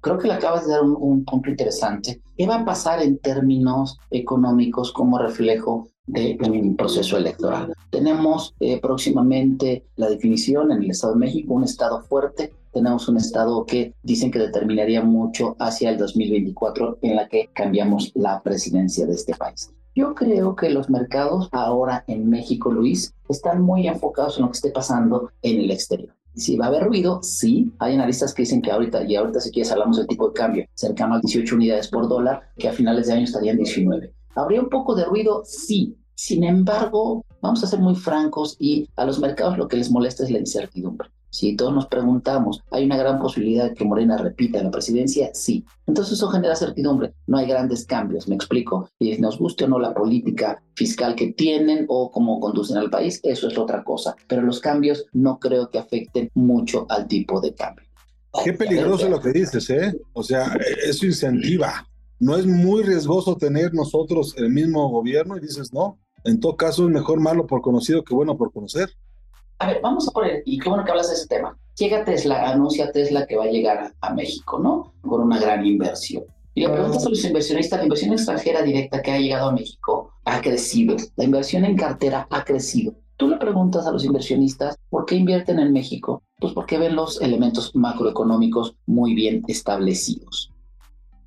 Creo 0.02 0.18
que 0.18 0.28
le 0.28 0.34
acabas 0.34 0.66
de 0.66 0.74
dar 0.74 0.84
un, 0.84 1.26
punto 1.26 1.50
interesante. 1.50 2.22
¿Qué 2.38 2.48
va 2.48 2.56
a 2.56 2.66
pasar 2.66 3.02
en 3.02 3.18
términos 3.18 3.98
económicos 4.12 4.94
como 4.94 5.18
reflejo 5.18 5.90
del 6.08 6.76
proceso 6.78 7.18
electoral? 7.18 7.74
Tenemos 7.90 8.56
eh, 8.60 8.80
próximamente 8.80 9.86
la 9.98 10.10
definición 10.10 10.72
en 10.72 10.84
el 10.84 10.92
Estado 10.92 11.14
de 11.14 11.20
México, 11.20 11.54
un 11.54 11.66
Estado 11.66 12.02
fuerte. 12.02 12.54
Tenemos 12.72 13.10
un 13.10 13.18
Estado 13.18 13.66
que 13.66 13.94
dicen 14.04 14.32
que 14.32 14.40
determinaría 14.40 15.02
mucho 15.04 15.56
hacia 15.60 15.90
el 15.90 15.98
2024 15.98 17.00
en 17.02 17.16
la 17.16 17.28
que 17.28 17.50
cambiamos 17.54 18.12
la 18.16 18.42
presidencia 18.42 19.06
de 19.06 19.14
este 19.14 19.36
país. 19.36 19.74
Yo 19.96 20.16
creo 20.16 20.56
que 20.56 20.70
los 20.70 20.90
mercados 20.90 21.50
ahora 21.52 22.06
en 22.08 22.30
México, 22.30 22.72
Luis, 22.72 23.14
están 23.28 23.62
muy 23.62 23.88
enfocados 23.88 24.38
en 24.38 24.44
lo 24.44 24.52
que 24.52 24.56
esté 24.56 24.72
pasando 24.72 25.32
en 25.42 25.60
el 25.60 25.72
exterior. 25.72 26.16
Si 26.36 26.58
va 26.58 26.66
a 26.66 26.68
haber 26.70 26.84
ruido, 26.84 27.22
sí. 27.22 27.74
Hay 27.80 27.96
analistas 27.96 28.34
que 28.34 28.44
dicen 28.44 28.62
que 28.62 28.72
ahorita, 28.72 29.04
y 29.04 29.16
ahorita 29.16 29.40
si 29.40 29.52
quieres 29.52 29.72
hablamos 29.72 29.98
del 29.98 30.08
tipo 30.08 30.28
de 30.28 30.34
cambio, 30.34 30.66
cercano 30.74 31.16
a 31.16 31.20
18 31.20 31.56
unidades 31.56 31.88
por 31.88 32.08
dólar, 32.08 32.50
que 32.58 32.70
a 32.70 32.74
finales 32.74 33.08
de 33.08 33.14
año 33.14 33.24
estarían 33.24 33.58
19. 33.58 34.14
¿Habría 34.36 34.62
un 34.62 34.70
poco 34.70 34.96
de 34.96 35.06
ruido? 35.06 35.44
Sí. 35.46 35.98
Sin 36.16 36.44
embargo, 36.44 37.26
vamos 37.42 37.64
a 37.64 37.68
ser 37.68 37.80
muy 37.80 37.96
francos 37.96 38.58
y 38.60 38.88
a 38.96 39.06
los 39.06 39.20
mercados 39.20 39.58
lo 39.58 39.68
que 39.68 39.78
les 39.78 39.90
molesta 39.90 40.24
es 40.24 40.32
la 40.32 40.40
incertidumbre. 40.40 41.10
Si 41.32 41.56
todos 41.56 41.74
nos 41.74 41.88
preguntamos, 41.88 42.64
¿hay 42.72 42.86
una 42.86 42.98
gran 42.98 43.20
posibilidad 43.20 43.70
de 43.70 43.76
que 43.76 43.86
Morena 43.86 44.18
repita 44.18 44.64
la 44.64 44.72
presidencia? 44.72 45.30
Sí. 45.34 45.64
Entonces 45.86 46.14
eso 46.14 46.30
genera 46.30 46.56
certidumbre. 46.56 47.14
No 47.28 47.38
hay 47.38 47.48
grandes 47.48 47.86
cambios, 47.86 48.28
me 48.28 48.36
explico. 48.36 48.90
Y 48.98 49.18
nos 49.18 49.38
guste 49.38 49.66
o 49.66 49.68
no 49.68 49.80
la 49.80 49.94
política 49.94 50.62
fiscal 50.76 51.16
que 51.16 51.34
tienen 51.34 51.86
o 51.88 52.10
cómo 52.12 52.40
conducen 52.40 52.78
al 52.78 52.90
país, 52.90 53.20
eso 53.24 53.48
es 53.48 53.58
otra 53.58 53.84
cosa. 53.84 54.16
Pero 54.28 54.42
los 54.42 54.60
cambios 54.60 55.06
no 55.14 55.40
creo 55.40 55.70
que 55.70 55.78
afecten 55.78 56.32
mucho 56.34 56.88
al 56.90 57.08
tipo 57.08 57.40
de 57.42 57.54
cambio. 57.54 57.86
Qué 58.44 58.54
peligroso 58.54 59.10
lo 59.10 59.20
que 59.20 59.32
dices, 59.32 59.70
¿eh? 59.70 59.94
O 60.14 60.24
sea, 60.24 60.58
eso 60.86 61.06
incentiva. 61.06 61.88
No 62.20 62.36
es 62.36 62.46
muy 62.46 62.84
riesgoso 62.84 63.36
tener 63.38 63.74
nosotros 63.74 64.36
el 64.38 64.50
mismo 64.50 64.90
gobierno 64.90 65.38
y 65.38 65.42
dices, 65.42 65.74
no, 65.74 65.98
en 66.24 66.40
todo 66.40 66.56
caso 66.58 66.86
es 66.86 66.94
mejor 66.94 67.20
malo 67.20 67.48
por 67.48 67.62
conocido 67.62 68.04
que 68.04 68.14
bueno 68.14 68.38
por 68.38 68.52
conocer. 68.52 68.90
A 69.60 69.68
ver, 69.68 69.82
vamos 69.84 70.08
a 70.08 70.12
poner, 70.12 70.42
y 70.46 70.58
qué 70.58 70.70
bueno 70.70 70.86
que 70.86 70.92
hablas 70.92 71.10
de 71.10 71.16
ese 71.16 71.28
tema. 71.28 71.58
Llega 71.78 72.06
Tesla, 72.06 72.50
anuncia 72.50 72.92
Tesla 72.94 73.26
que 73.26 73.36
va 73.36 73.44
a 73.44 73.50
llegar 73.50 73.94
a, 74.00 74.14
México, 74.14 74.58
¿no? 74.58 74.94
Con 75.02 75.22
una 75.22 75.38
gran 75.38 75.66
inversión. 75.66 76.24
Y 76.56 76.62
le 76.62 76.70
preguntas 76.70 77.06
a 77.06 77.10
los 77.10 77.24
inversionistas, 77.26 77.80
la 77.80 77.84
inversión 77.84 78.14
extranjera 78.14 78.62
directa 78.62 79.02
que 79.02 79.12
ha 79.12 79.20
llegado 79.20 79.50
a 79.50 79.52
México 79.52 80.14
ha 80.24 80.42
crecido. 80.42 80.96
La 81.18 81.26
inversión 81.26 81.66
en 81.66 81.76
cartera 81.76 82.26
ha 82.30 82.44
crecido. 82.46 82.96
Tú 83.18 83.28
le 83.28 83.36
preguntas 83.36 83.86
a 83.86 83.92
los 83.92 84.06
inversionistas 84.06 84.78
por 84.90 85.06
qué 85.06 85.16
invierten 85.16 85.60
en 85.60 85.74
México. 85.74 86.24
Pues 86.40 86.54
porque 86.54 86.78
ven 86.78 86.96
los 86.96 87.22
elementos 87.22 87.76
macroeconómicos 87.76 88.76
muy 88.86 89.14
bien 89.14 89.44
establecidos. 89.48 90.54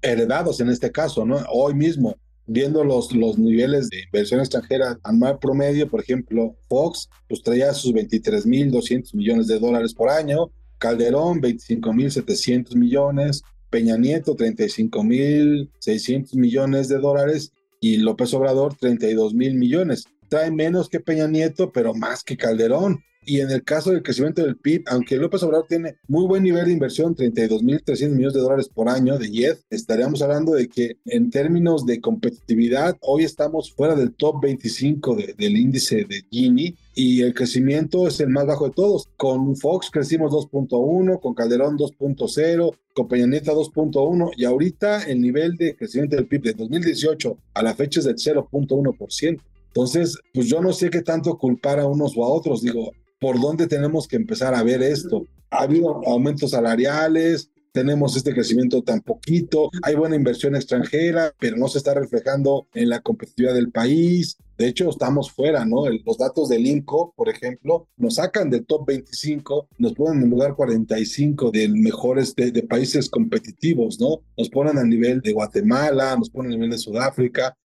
Heredados 0.01 0.61
en 0.61 0.71
este 0.71 0.91
caso, 0.91 1.27
¿no? 1.27 1.37
Hoy 1.53 1.75
mismo 1.75 2.17
viendo 2.47 2.85
los, 2.85 3.13
los 3.15 3.39
niveles 3.39 3.89
de 3.89 4.03
inversión 4.03 4.41
extranjera 4.41 4.99
anual 5.05 5.39
promedio, 5.39 5.89
por 5.89 6.01
ejemplo, 6.01 6.57
Fox, 6.69 7.09
pues 7.29 7.43
traía 7.43 7.73
sus 7.73 7.93
23.200 7.93 9.15
millones 9.15 9.47
de 9.47 9.59
dólares 9.59 9.95
por 9.95 10.11
año, 10.11 10.51
Calderón, 10.79 11.41
25.700 11.41 12.77
millones, 12.77 13.43
Peña 13.71 13.97
Nieto, 13.97 14.37
35.600 14.37 16.35
millones 16.37 16.89
de 16.89 16.99
dólares, 16.99 17.53
y 17.83 17.97
López 17.97 18.33
Obrador 18.33 18.77
32 18.77 19.35
mil 19.35 19.55
millones. 19.55 20.05
Trae 20.33 20.51
menos 20.51 20.89
que 20.89 20.99
Peña 20.99 21.29
Nieto, 21.29 21.71
pero 21.73 21.93
más 21.93 22.25
que 22.25 22.39
Calderón. 22.39 23.05
Y 23.27 23.41
en 23.41 23.51
el 23.51 23.63
caso 23.65 23.91
del 23.91 24.03
crecimiento 24.03 24.43
del 24.43 24.57
PIB, 24.57 24.85
aunque 24.87 25.19
López 25.19 25.43
Obrador 25.43 25.67
tiene 25.69 25.97
muy 26.09 26.27
buen 26.27 26.43
nivel 26.43 26.65
de 26.65 26.73
inversión, 26.73 27.15
32.300 27.15 28.09
millones 28.09 28.33
de 28.33 28.41
dólares 28.41 28.71
por 28.71 28.89
año 28.89 29.19
de 29.19 29.31
YED, 29.31 29.59
estaríamos 29.69 30.23
hablando 30.23 30.53
de 30.53 30.71
que 30.71 30.97
en 31.05 31.29
términos 31.29 31.85
de 31.85 32.01
competitividad, 32.01 32.97
hoy 33.03 33.25
estamos 33.25 33.75
fuera 33.75 33.95
del 33.95 34.15
top 34.15 34.41
25 34.41 35.19
del 35.37 35.57
índice 35.59 36.07
de 36.07 36.25
Gini 36.31 36.77
y 36.95 37.21
el 37.21 37.35
crecimiento 37.35 38.09
es 38.09 38.19
el 38.21 38.31
más 38.31 38.47
bajo 38.47 38.69
de 38.69 38.75
todos. 38.75 39.11
Con 39.19 39.55
Fox 39.55 39.91
crecimos 39.91 40.33
2.1, 40.33 41.21
con 41.21 41.35
Calderón 41.35 41.77
2.0, 41.77 42.75
con 42.95 43.07
Peña 43.07 43.27
Nieto 43.27 43.53
2.1 43.53 44.31
y 44.35 44.47
ahorita 44.47 45.03
el 45.03 45.21
nivel 45.21 45.57
de 45.59 45.77
crecimiento 45.77 46.17
del 46.17 46.27
PIB 46.27 46.43
de 46.43 46.53
2018 46.55 47.37
a 47.53 47.63
la 47.63 47.75
fecha 47.75 48.01
es 48.01 48.07
del 48.07 48.17
0.1%. 48.17 49.41
Entonces, 49.75 50.19
pues 50.35 50.49
yo 50.49 50.61
no 50.61 50.73
sé 50.73 50.91
qué 50.91 51.01
tanto 51.01 51.39
culpar 51.39 51.81
a 51.81 51.87
unos 51.87 52.13
o 52.17 52.25
a 52.25 52.29
otros. 52.29 52.61
Digo, 52.61 52.93
por 53.19 53.41
dónde 53.41 53.67
tenemos 53.67 54.07
que 54.07 54.17
empezar 54.17 54.55
a 54.55 54.63
ver 54.63 54.83
esto. 54.83 55.27
Ha 55.51 55.63
habido 55.63 56.07
aumentos 56.07 56.51
salariales, 56.51 57.51
tenemos 57.73 58.17
este 58.17 58.35
crecimiento 58.35 58.83
tan 58.83 59.01
poquito, 59.01 59.71
hay 59.83 59.95
buena 59.95 60.15
inversión 60.15 60.55
extranjera, 60.55 61.35
pero 61.39 61.57
no 61.57 61.69
se 61.69 61.79
está 61.79 61.95
reflejando 61.95 62.67
en 62.75 62.91
la 62.91 63.01
competitividad 63.01 63.55
del 63.55 63.73
país. 63.73 64.37
De 64.59 64.69
hecho, 64.69 64.91
estamos 64.91 65.33
fuera, 65.33 65.65
¿no? 65.65 65.89
Los 65.89 66.19
datos 66.19 66.51
del 66.51 66.67
INCO, 66.67 67.15
por 67.17 67.31
ejemplo, 67.31 67.89
nos 67.97 68.17
sacan 68.17 68.51
del 68.51 68.67
top 68.67 68.87
25, 68.87 69.69
nos 69.79 69.95
ponen 69.95 70.23
en 70.23 70.31
lugar 70.31 70.55
45 70.55 71.51
de 71.51 71.69
mejores 71.69 72.35
de, 72.35 72.53
de 72.53 72.63
países 72.63 73.09
competitivos, 73.09 73.99
¿no? 73.99 74.21
Nos 74.37 74.51
ponen 74.51 74.77
a 74.77 74.85
nivel 74.85 75.23
de 75.23 75.33
Guatemala, 75.33 76.15
nos 76.17 76.29
ponen 76.29 76.53
a 76.53 76.55
nivel 76.57 76.71
de 76.71 76.79
Sudáfrica. 76.79 77.57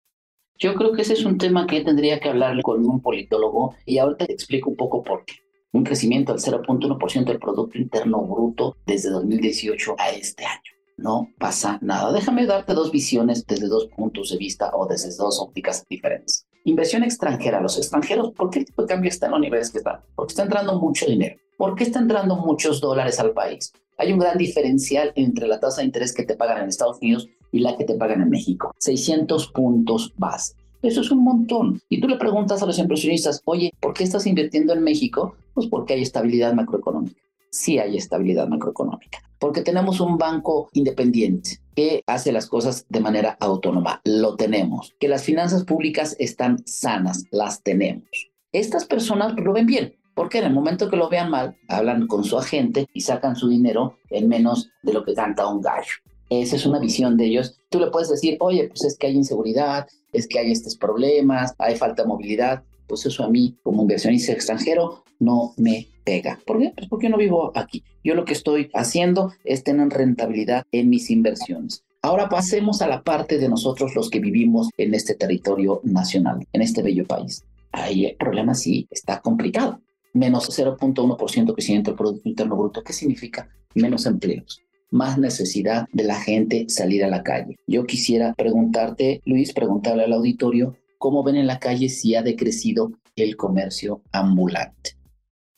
Yo 0.59 0.75
creo 0.75 0.93
que 0.93 1.03
ese 1.03 1.13
es 1.13 1.25
un 1.25 1.39
tema 1.39 1.67
que 1.67 1.83
tendría 1.83 2.19
que 2.19 2.31
hablar 2.31 2.63
con 2.63 2.87
un 2.87 3.01
politólogo 3.01 3.75
y 3.85 3.99
ahorita 3.99 4.27
te 4.27 4.33
explico 4.33 4.71
un 4.71 4.77
poco 4.77 5.03
por 5.03 5.25
qué 5.25 5.35
un 5.77 5.85
crecimiento 5.85 6.33
del 6.33 6.41
0.1% 6.41 7.25
del 7.25 7.39
Producto 7.39 7.79
Interno 7.79 8.23
Bruto 8.23 8.77
desde 8.87 9.11
2018 9.11 9.97
a 9.99 10.11
este 10.11 10.45
año. 10.45 10.63
No 10.97 11.29
pasa 11.39 11.79
nada. 11.83 12.13
Déjame 12.13 12.47
darte 12.47 12.73
dos 12.73 12.91
visiones 12.91 13.47
desde 13.47 13.69
dos 13.69 13.89
puntos 13.95 14.31
de 14.31 14.39
vista 14.39 14.71
o 14.75 14.87
desde 14.87 15.15
dos 15.15 15.39
ópticas 15.41 15.85
diferentes. 15.89 16.47
Inversión 16.65 17.05
extranjera. 17.05 17.61
Los 17.61 17.77
extranjeros, 17.77 18.33
¿por 18.33 18.49
qué 18.49 18.61
el 18.61 18.65
tipo 18.65 18.83
de 18.83 18.89
cambio 18.89 19.11
está 19.11 19.27
en 19.27 19.33
los 19.33 19.41
niveles 19.41 19.71
que 19.71 19.79
está? 19.79 20.03
Porque 20.15 20.33
está 20.33 20.45
entrando 20.45 20.81
mucho 20.81 21.05
dinero. 21.05 21.37
¿Por 21.59 21.75
qué 21.75 21.85
está 21.85 21.99
entrando 21.99 22.37
muchos 22.37 22.81
dólares 22.81 23.21
al 23.21 23.33
país? 23.33 23.73
Hay 23.99 24.13
un 24.13 24.19
gran 24.19 24.39
diferencial 24.39 25.13
entre 25.17 25.47
la 25.47 25.61
tasa 25.61 25.81
de 25.81 25.87
interés 25.87 26.15
que 26.15 26.25
te 26.25 26.37
pagan 26.37 26.63
en 26.63 26.69
Estados 26.69 26.99
Unidos 27.01 27.29
y 27.53 27.61
la 27.61 27.77
que 27.77 27.85
te 27.85 27.95
pagan 27.95 28.23
en 28.23 28.31
México. 28.31 28.75
600 28.79 29.49
puntos 29.49 30.13
base. 30.17 30.55
Eso 30.83 31.01
es 31.01 31.11
un 31.11 31.25
montón. 31.25 31.81
Y 31.89 32.01
tú 32.01 32.09
le 32.09 32.17
preguntas 32.17 32.63
a 32.63 32.67
los 32.67 32.79
inversionistas, 32.79 33.41
oye, 33.45 33.73
¿por 33.81 33.95
qué 33.95 34.05
estás 34.05 34.27
invirtiendo 34.27 34.73
en 34.73 34.83
México? 34.83 35.35
Pues 35.55 35.67
porque 35.67 35.95
hay 35.95 36.03
estabilidad 36.03 36.55
macroeconómica. 36.55 37.21
Sí 37.51 37.79
hay 37.79 37.97
estabilidad 37.97 38.47
macroeconómica. 38.49 39.19
Porque 39.39 39.63
tenemos 39.63 40.01
un 40.01 40.19
banco 40.19 40.69
independiente 40.73 41.61
que 41.75 42.03
hace 42.07 42.33
las 42.33 42.47
cosas 42.47 42.87
de 42.89 43.01
manera 43.01 43.37
autónoma. 43.41 44.01
Lo 44.05 44.37
tenemos. 44.37 44.95
Que 45.01 45.09
las 45.09 45.25
finanzas 45.25 45.65
públicas 45.65 46.17
están 46.19 46.63
sanas. 46.67 47.25
Las 47.31 47.63
tenemos. 47.63 48.09
Estas 48.53 48.85
personas 48.85 49.35
lo 49.37 49.53
ven 49.53 49.67
bien. 49.67 49.95
Porque 50.15 50.39
en 50.39 50.45
el 50.45 50.55
momento 50.55 50.89
que 50.89 50.97
lo 50.97 51.11
vean 51.11 51.31
mal, 51.31 51.57
hablan 51.69 52.07
con 52.07 52.25
su 52.25 52.39
agente 52.39 52.87
y 52.95 53.03
sacan 53.03 53.37
su 53.37 53.49
dinero 53.49 53.99
en 54.09 54.29
menos 54.29 54.71
de 54.83 54.95
lo 54.95 55.05
que 55.05 55.15
canta 55.15 55.47
un 55.47 55.61
gallo. 55.61 55.93
Esa 56.29 56.57
es 56.57 56.67
una 56.67 56.81
visión 56.81 57.17
de 57.17 57.27
ellos. 57.27 57.59
Tú 57.69 57.79
le 57.79 57.91
puedes 57.91 58.09
decir, 58.09 58.37
oye, 58.41 58.69
pues 58.69 58.85
es 58.85 58.99
que 58.99 59.07
hay 59.07 59.15
inseguridad, 59.15 59.87
es 60.13 60.27
que 60.27 60.39
hay 60.39 60.51
estos 60.51 60.77
problemas, 60.77 61.55
hay 61.59 61.77
falta 61.77 62.03
de 62.03 62.09
movilidad. 62.09 62.65
Pues 62.89 63.07
eso 63.07 63.25
a 63.25 63.31
mí, 63.31 63.57
como 63.63 63.83
inversionista 63.83 64.33
extranjero, 64.33 65.05
no 65.19 65.55
me 65.57 65.89
pega. 66.05 66.39
¿Por 66.47 66.59
qué? 66.59 66.73
Pues 66.77 66.89
porque 66.89 67.07
yo 67.07 67.11
no 67.11 67.17
vivo 67.17 67.53
aquí. 67.55 67.85
Yo 68.03 68.15
lo 68.15 68.25
que 68.25 68.33
estoy 68.33 68.71
haciendo 68.75 69.33
es 69.45 69.63
tener 69.63 69.89
rentabilidad 69.89 70.65
en 70.73 70.89
mis 70.89 71.11
inversiones. 71.11 71.85
Ahora 72.03 72.29
pasemos 72.29 72.83
a 72.83 72.89
la 72.89 73.03
parte 73.03 73.39
de 73.39 73.49
nosotros 73.49 73.95
los 73.97 74.11
que 74.11 74.21
vivimos 74.21 74.69
en 74.77 74.95
este 74.95 75.15
territorio 75.15 75.81
nacional, 75.83 76.47
en 76.53 76.63
este 76.63 76.83
bello 76.83 77.05
país. 77.05 77.45
Ahí 77.73 78.07
el 78.07 78.17
problema 78.17 78.55
sí 78.55 78.87
está 78.91 79.21
complicado. 79.21 79.81
Menos 80.13 80.49
0.1% 80.49 81.55
crecimiento 81.55 81.91
del 81.91 81.99
Producto 81.99 82.29
Interno 82.29 82.57
Bruto. 82.57 82.83
¿Qué 82.83 82.93
significa? 82.93 83.49
Menos 83.75 84.07
empleos 84.07 84.66
más 84.91 85.19
necesidad 85.19 85.87
de 85.93 86.05
la 86.05 86.17
gente 86.17 86.67
salir 86.69 87.05
a 87.05 87.09
la 87.09 87.23
calle. 87.23 87.59
Yo 87.67 87.85
quisiera 87.85 88.35
preguntarte, 88.35 89.21
Luis, 89.25 89.53
preguntarle 89.53 90.05
al 90.05 90.13
auditorio, 90.13 90.77
¿cómo 90.99 91.23
ven 91.23 91.37
en 91.37 91.47
la 91.47 91.59
calle 91.59 91.89
si 91.89 92.15
ha 92.15 92.23
decrecido 92.23 92.93
el 93.17 93.37
comercio 93.37 94.03
ambulante? 94.13 94.97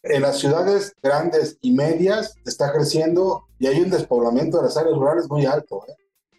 En 0.03 0.23
las 0.23 0.39
ciudades 0.39 0.95
grandes 1.03 1.59
y 1.61 1.73
medias 1.73 2.35
está 2.47 2.73
creciendo 2.73 3.45
y 3.59 3.67
hay 3.67 3.81
un 3.81 3.91
despoblamiento 3.91 4.59
de 4.59 4.65
las 4.65 4.77
áreas 4.77 4.97
rurales 4.97 5.29
muy 5.29 5.45
alto. 5.45 5.85
¿eh? 5.89 5.93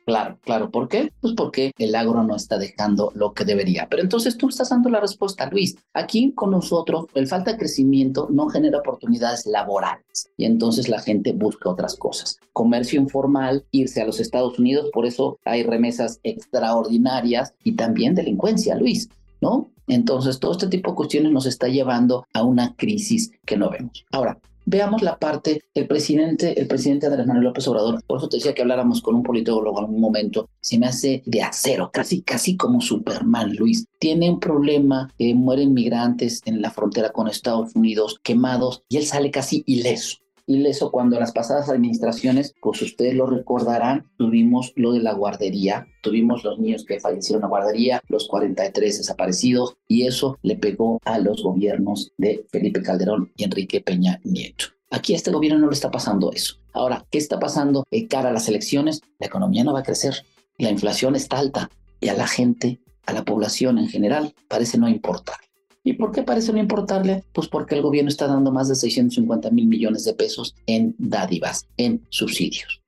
Claro, 0.10 0.40
claro. 0.42 0.72
¿Por 0.72 0.88
qué? 0.88 1.14
Pues 1.22 1.36
porque 1.36 1.72
el 1.78 1.94
agro 1.94 2.24
no 2.24 2.36
está 2.36 2.58
dejando 2.58 3.12
lo 3.14 3.32
que 3.36 3.46
debería. 3.46 3.86
Pero 3.88 4.02
entonces 4.02 4.38
tú 4.38 4.50
estás 4.50 4.70
dando 4.70 4.90
la 4.90 5.00
respuesta, 5.00 5.48
Luis. 5.52 5.78
Aquí 5.94 6.32
con 6.34 6.50
nosotros, 6.50 7.06
el 7.14 7.28
falta 7.28 7.52
de 7.52 7.60
crecimiento 7.60 8.28
no 8.32 8.50
genera 8.50 8.80
oportunidades 8.80 9.46
laborales 9.46 10.32
y 10.36 10.46
entonces 10.46 10.90
la 10.90 11.00
gente 11.00 11.32
busca 11.34 11.70
otras 11.70 11.96
cosas. 11.96 12.40
Comercio 12.54 13.00
informal, 13.00 13.64
irse 13.70 14.02
a 14.02 14.08
los 14.08 14.20
Estados 14.20 14.58
Unidos, 14.58 14.90
por 14.92 15.06
eso 15.06 15.38
hay 15.46 15.62
remesas 15.62 16.20
extraordinarias 16.24 17.54
y 17.64 17.74
también 17.74 18.16
delincuencia, 18.16 18.76
Luis. 18.76 19.10
¿No? 19.42 19.70
Entonces, 19.86 20.40
todo 20.40 20.54
este 20.54 20.68
tipo 20.68 20.90
de 20.90 20.96
cuestiones 20.96 21.32
nos 21.32 21.46
está 21.46 21.68
llevando 21.68 22.26
a 22.34 22.42
una 22.42 22.76
crisis 22.76 23.32
que 23.46 23.58
no 23.58 23.70
vemos. 23.70 24.04
Ahora, 24.12 24.40
Veamos 24.72 25.02
la 25.02 25.18
parte, 25.18 25.64
el 25.74 25.88
presidente, 25.88 26.60
el 26.62 26.68
presidente 26.68 27.08
Andrés 27.08 27.26
Manuel 27.26 27.46
López 27.46 27.68
Obrador, 27.68 28.04
por 28.06 28.20
eso 28.20 28.30
te 28.30 28.38
decía 28.38 28.54
que 28.54 28.62
habláramos 28.62 29.02
con 29.02 29.16
un 29.16 29.24
politólogo 29.24 29.80
en 29.80 29.86
algún 29.86 30.00
momento, 30.00 30.48
se 30.62 30.78
me 30.78 30.86
hace 30.86 31.24
de 31.26 31.42
acero, 31.42 31.90
casi, 31.92 32.22
casi 32.22 32.56
como 32.56 32.80
Superman, 32.80 33.56
Luis. 33.56 33.88
Tiene 33.98 34.30
un 34.30 34.40
problema, 34.40 35.12
que 35.18 35.34
mueren 35.34 35.74
migrantes 35.74 36.44
en 36.46 36.62
la 36.62 36.70
frontera 36.70 37.10
con 37.10 37.28
Estados 37.28 37.76
Unidos, 37.76 38.20
quemados, 38.22 38.84
y 38.90 38.98
él 38.98 39.08
sale 39.08 39.32
casi 39.32 39.64
ileso 39.66 40.18
ileso 40.50 40.92
cuando 40.92 41.20
las 41.20 41.32
pasadas 41.32 41.70
administraciones, 41.70 42.54
pues 42.62 42.82
ustedes 42.82 43.14
lo 43.14 43.28
recordarán, 43.28 44.10
tuvimos 44.18 44.74
lo 44.76 44.94
de 44.94 45.00
la 45.00 45.14
guardería, 45.14 45.88
tuvimos 46.02 46.44
los 46.44 46.60
niños 46.60 46.86
que 46.86 47.00
fallecieron 47.00 47.40
en 47.40 47.44
la 47.44 47.50
guardería, 47.50 48.02
los 48.08 48.28
43 48.28 48.98
desaparecidos, 48.98 49.78
y 49.88 50.08
eso 50.08 50.38
le 50.42 50.56
pegó 50.56 51.00
a 51.06 51.20
los 51.20 51.44
gobiernos 51.44 52.12
de 52.18 52.46
Felipe 52.52 52.82
Calderón 52.82 53.32
y 53.38 53.44
Enrique 53.44 53.82
Peña 53.82 54.20
Nieto. 54.24 54.66
Aquí 54.92 55.14
a 55.14 55.18
este 55.18 55.32
gobierno 55.32 55.60
no 55.60 55.68
le 55.68 55.74
está 55.74 55.92
pasando 55.92 56.32
eso. 56.32 56.56
Ahora, 56.74 57.06
¿qué 57.12 57.20
está 57.20 57.40
pasando 57.40 57.86
en 57.92 58.08
cara 58.08 58.30
a 58.30 58.34
las 58.34 58.48
elecciones? 58.48 59.02
La 59.20 59.28
economía 59.28 59.64
no 59.64 59.74
va 59.74 59.80
a 59.80 59.84
crecer, 59.84 60.26
la 60.58 60.72
inflación 60.72 61.16
está 61.16 61.38
alta 61.38 61.70
y 62.02 62.10
a 62.10 62.16
la 62.16 62.28
gente, 62.28 62.80
a 63.06 63.14
la 63.14 63.24
población 63.24 63.78
en 63.78 63.88
general, 63.88 64.34
parece 64.48 64.78
no 64.78 64.90
importar. 64.90 65.38
¿Y 65.84 65.94
por 65.94 66.12
qué 66.12 66.24
parece 66.24 66.52
no 66.52 66.60
importarle? 66.60 67.24
Pues 67.34 67.48
porque 67.48 67.76
el 67.76 67.82
gobierno 67.82 68.10
está 68.10 68.28
dando 68.28 68.52
más 68.52 68.68
de 68.68 68.76
650 68.76 69.50
mil 69.52 69.68
millones 69.68 70.04
de 70.04 70.14
pesos 70.14 70.56
en 70.68 70.96
dádivas, 70.98 71.68
en 71.78 72.06
subsidios 72.10 72.82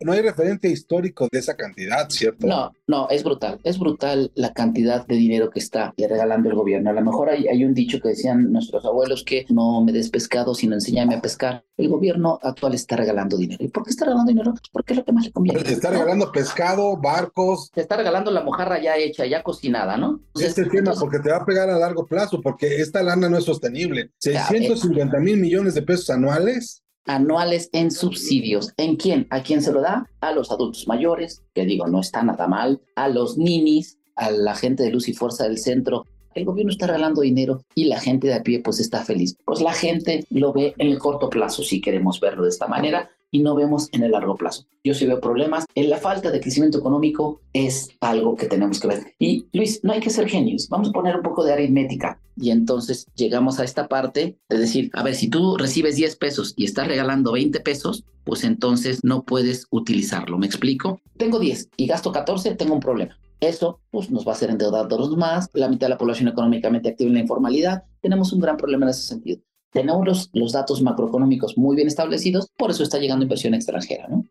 no 0.00 0.12
hay 0.12 0.22
referente 0.22 0.68
histórico 0.68 1.28
de 1.30 1.38
esa 1.38 1.56
cantidad, 1.56 2.08
¿cierto? 2.10 2.46
No, 2.46 2.72
no, 2.86 3.08
es 3.10 3.24
brutal. 3.24 3.58
Es 3.64 3.78
brutal 3.78 4.30
la 4.34 4.52
cantidad 4.52 5.06
de 5.06 5.16
dinero 5.16 5.50
que 5.50 5.58
está 5.58 5.94
regalando 5.96 6.48
el 6.48 6.54
gobierno. 6.54 6.90
A 6.90 6.92
lo 6.92 7.02
mejor 7.02 7.30
hay, 7.30 7.48
hay 7.48 7.64
un 7.64 7.74
dicho 7.74 8.00
que 8.00 8.10
decían 8.10 8.52
nuestros 8.52 8.84
abuelos 8.84 9.24
que 9.24 9.46
no 9.48 9.82
me 9.82 9.92
des 9.92 10.10
pescado, 10.10 10.54
sino 10.54 10.74
enséñame 10.74 11.14
a 11.14 11.20
pescar. 11.20 11.64
El 11.76 11.88
gobierno 11.88 12.38
actual 12.42 12.74
está 12.74 12.96
regalando 12.96 13.36
dinero. 13.36 13.64
¿Y 13.64 13.68
por 13.68 13.84
qué 13.84 13.90
está 13.90 14.04
regalando 14.04 14.30
dinero? 14.30 14.52
Pues 14.52 14.62
porque 14.72 14.92
es 14.92 14.98
lo 14.98 15.04
que 15.04 15.12
más 15.12 15.24
le 15.24 15.32
conviene. 15.32 15.60
Está 15.60 15.90
regalando 15.90 16.30
pescado, 16.32 16.96
barcos. 16.96 17.70
Se 17.74 17.80
está 17.80 17.96
regalando 17.96 18.30
la 18.30 18.42
mojarra 18.42 18.80
ya 18.80 18.96
hecha, 18.96 19.26
ya 19.26 19.42
cocinada, 19.42 19.96
¿no? 19.96 20.20
este 20.38 20.64
tema, 20.66 20.92
porque 20.98 21.18
te 21.18 21.30
va 21.30 21.38
a 21.38 21.44
pegar 21.44 21.68
a 21.70 21.78
largo 21.78 22.06
plazo, 22.06 22.40
porque 22.40 22.80
esta 22.80 23.02
lana 23.02 23.28
no 23.28 23.38
es 23.38 23.44
sostenible. 23.44 24.10
650 24.18 25.18
mil 25.18 25.38
millones 25.38 25.74
de 25.74 25.82
pesos 25.82 26.10
anuales 26.10 26.82
anuales 27.08 27.70
en 27.72 27.90
subsidios. 27.90 28.72
¿En 28.76 28.96
quién? 28.96 29.26
¿A 29.30 29.42
quién 29.42 29.62
se 29.62 29.72
lo 29.72 29.80
da? 29.80 30.08
A 30.20 30.32
los 30.32 30.52
adultos 30.52 30.86
mayores, 30.86 31.42
que 31.54 31.64
digo, 31.64 31.88
no 31.88 32.00
está 32.00 32.22
nada 32.22 32.46
mal, 32.46 32.80
a 32.94 33.08
los 33.08 33.36
ninis, 33.36 33.98
a 34.14 34.30
la 34.30 34.54
gente 34.54 34.84
de 34.84 34.90
luz 34.90 35.08
y 35.08 35.14
fuerza 35.14 35.44
del 35.44 35.58
centro. 35.58 36.04
El 36.34 36.44
gobierno 36.44 36.70
está 36.70 36.86
regalando 36.86 37.22
dinero 37.22 37.62
y 37.74 37.84
la 37.84 37.98
gente 37.98 38.28
de 38.28 38.34
a 38.34 38.42
pie 38.42 38.60
pues 38.60 38.78
está 38.78 39.04
feliz. 39.04 39.36
Pues 39.44 39.60
la 39.60 39.72
gente 39.72 40.24
lo 40.30 40.52
ve 40.52 40.74
en 40.78 40.88
el 40.88 40.98
corto 40.98 41.28
plazo, 41.28 41.62
si 41.64 41.80
queremos 41.80 42.20
verlo 42.20 42.44
de 42.44 42.50
esta 42.50 42.68
manera, 42.68 43.10
y 43.30 43.40
no 43.40 43.54
vemos 43.54 43.88
en 43.92 44.02
el 44.02 44.12
largo 44.12 44.36
plazo. 44.36 44.64
Yo 44.84 44.94
sí 44.94 45.06
veo 45.06 45.20
problemas. 45.20 45.66
En 45.74 45.90
la 45.90 45.98
falta 45.98 46.30
de 46.30 46.40
crecimiento 46.40 46.78
económico 46.78 47.40
es 47.52 47.90
algo 48.00 48.36
que 48.36 48.46
tenemos 48.46 48.80
que 48.80 48.88
ver. 48.88 49.14
Y 49.18 49.46
Luis, 49.52 49.80
no 49.82 49.92
hay 49.92 50.00
que 50.00 50.10
ser 50.10 50.28
genios. 50.28 50.68
Vamos 50.68 50.88
a 50.88 50.92
poner 50.92 51.16
un 51.16 51.22
poco 51.22 51.44
de 51.44 51.52
aritmética. 51.52 52.20
Y 52.36 52.50
entonces 52.50 53.06
llegamos 53.16 53.58
a 53.58 53.64
esta 53.64 53.88
parte 53.88 54.38
de 54.48 54.58
decir, 54.58 54.90
a 54.94 55.02
ver, 55.02 55.14
si 55.14 55.28
tú 55.28 55.56
recibes 55.56 55.96
10 55.96 56.16
pesos 56.16 56.54
y 56.56 56.64
estás 56.64 56.86
regalando 56.86 57.32
20 57.32 57.60
pesos, 57.60 58.04
pues 58.24 58.44
entonces 58.44 59.00
no 59.02 59.24
puedes 59.24 59.66
utilizarlo. 59.70 60.38
¿Me 60.38 60.46
explico? 60.46 61.00
Tengo 61.16 61.38
10 61.38 61.70
y 61.76 61.86
gasto 61.86 62.12
14, 62.12 62.54
tengo 62.54 62.74
un 62.74 62.80
problema. 62.80 63.18
Eso 63.40 63.80
pues, 63.90 64.10
nos 64.10 64.26
va 64.26 64.32
a 64.32 64.34
hacer 64.34 64.50
endeudarnos 64.50 65.16
más, 65.16 65.48
la 65.52 65.68
mitad 65.68 65.86
de 65.86 65.90
la 65.90 65.98
población 65.98 66.28
económicamente 66.28 66.88
activa 66.88 67.08
en 67.08 67.14
la 67.14 67.20
informalidad. 67.20 67.84
Tenemos 68.00 68.32
un 68.32 68.40
gran 68.40 68.56
problema 68.56 68.86
en 68.86 68.90
ese 68.90 69.02
sentido. 69.02 69.40
Tenemos 69.72 70.06
los, 70.06 70.30
los 70.32 70.52
datos 70.52 70.82
macroeconómicos 70.82 71.58
muy 71.58 71.76
bien 71.76 71.88
establecidos, 71.88 72.48
por 72.56 72.70
eso 72.70 72.82
está 72.82 72.98
llegando 72.98 73.24
inversión 73.24 73.54
extranjera, 73.54 74.08
¿no? 74.08 74.24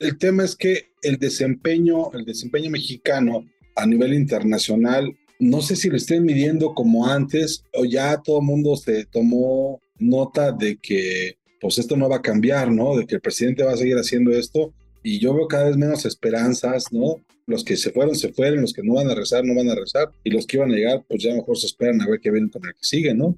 El 0.00 0.16
tema 0.16 0.44
es 0.44 0.54
que 0.54 0.90
el 1.02 1.18
desempeño, 1.18 2.12
el 2.12 2.24
desempeño 2.24 2.70
mexicano 2.70 3.44
a 3.74 3.86
nivel 3.86 4.14
internacional, 4.14 5.16
no 5.40 5.60
sé 5.60 5.76
si 5.76 5.88
lo 5.88 5.96
estén 5.96 6.24
midiendo 6.24 6.74
como 6.74 7.06
antes 7.06 7.64
o 7.74 7.84
ya 7.84 8.20
todo 8.22 8.38
el 8.38 8.44
mundo 8.44 8.76
se 8.76 9.06
tomó 9.06 9.80
nota 9.98 10.52
de 10.52 10.76
que 10.76 11.36
pues 11.60 11.78
esto 11.78 11.96
no 11.96 12.08
va 12.08 12.16
a 12.16 12.22
cambiar, 12.22 12.70
¿no? 12.70 12.96
De 12.96 13.06
que 13.06 13.16
el 13.16 13.20
presidente 13.20 13.64
va 13.64 13.72
a 13.72 13.76
seguir 13.76 13.96
haciendo 13.96 14.30
esto 14.30 14.72
y 15.02 15.18
yo 15.18 15.34
veo 15.34 15.48
cada 15.48 15.64
vez 15.64 15.76
menos 15.76 16.04
esperanzas, 16.04 16.92
¿no? 16.92 17.16
Los 17.46 17.64
que 17.64 17.76
se 17.76 17.90
fueron, 17.90 18.14
se 18.14 18.32
fueron, 18.32 18.60
los 18.60 18.72
que 18.72 18.82
no 18.82 18.94
van 18.94 19.10
a 19.10 19.14
rezar, 19.14 19.44
no 19.44 19.54
van 19.54 19.70
a 19.70 19.74
rezar, 19.74 20.10
y 20.22 20.30
los 20.30 20.46
que 20.46 20.58
iban 20.58 20.70
a 20.70 20.74
llegar, 20.74 21.04
pues 21.08 21.22
ya 21.22 21.34
mejor 21.34 21.56
se 21.56 21.66
esperan 21.66 22.00
a 22.02 22.06
ver 22.06 22.20
qué 22.20 22.30
vienen 22.30 22.50
con 22.50 22.64
el 22.66 22.74
que 22.74 22.82
sigue, 22.82 23.14
¿no? 23.14 23.36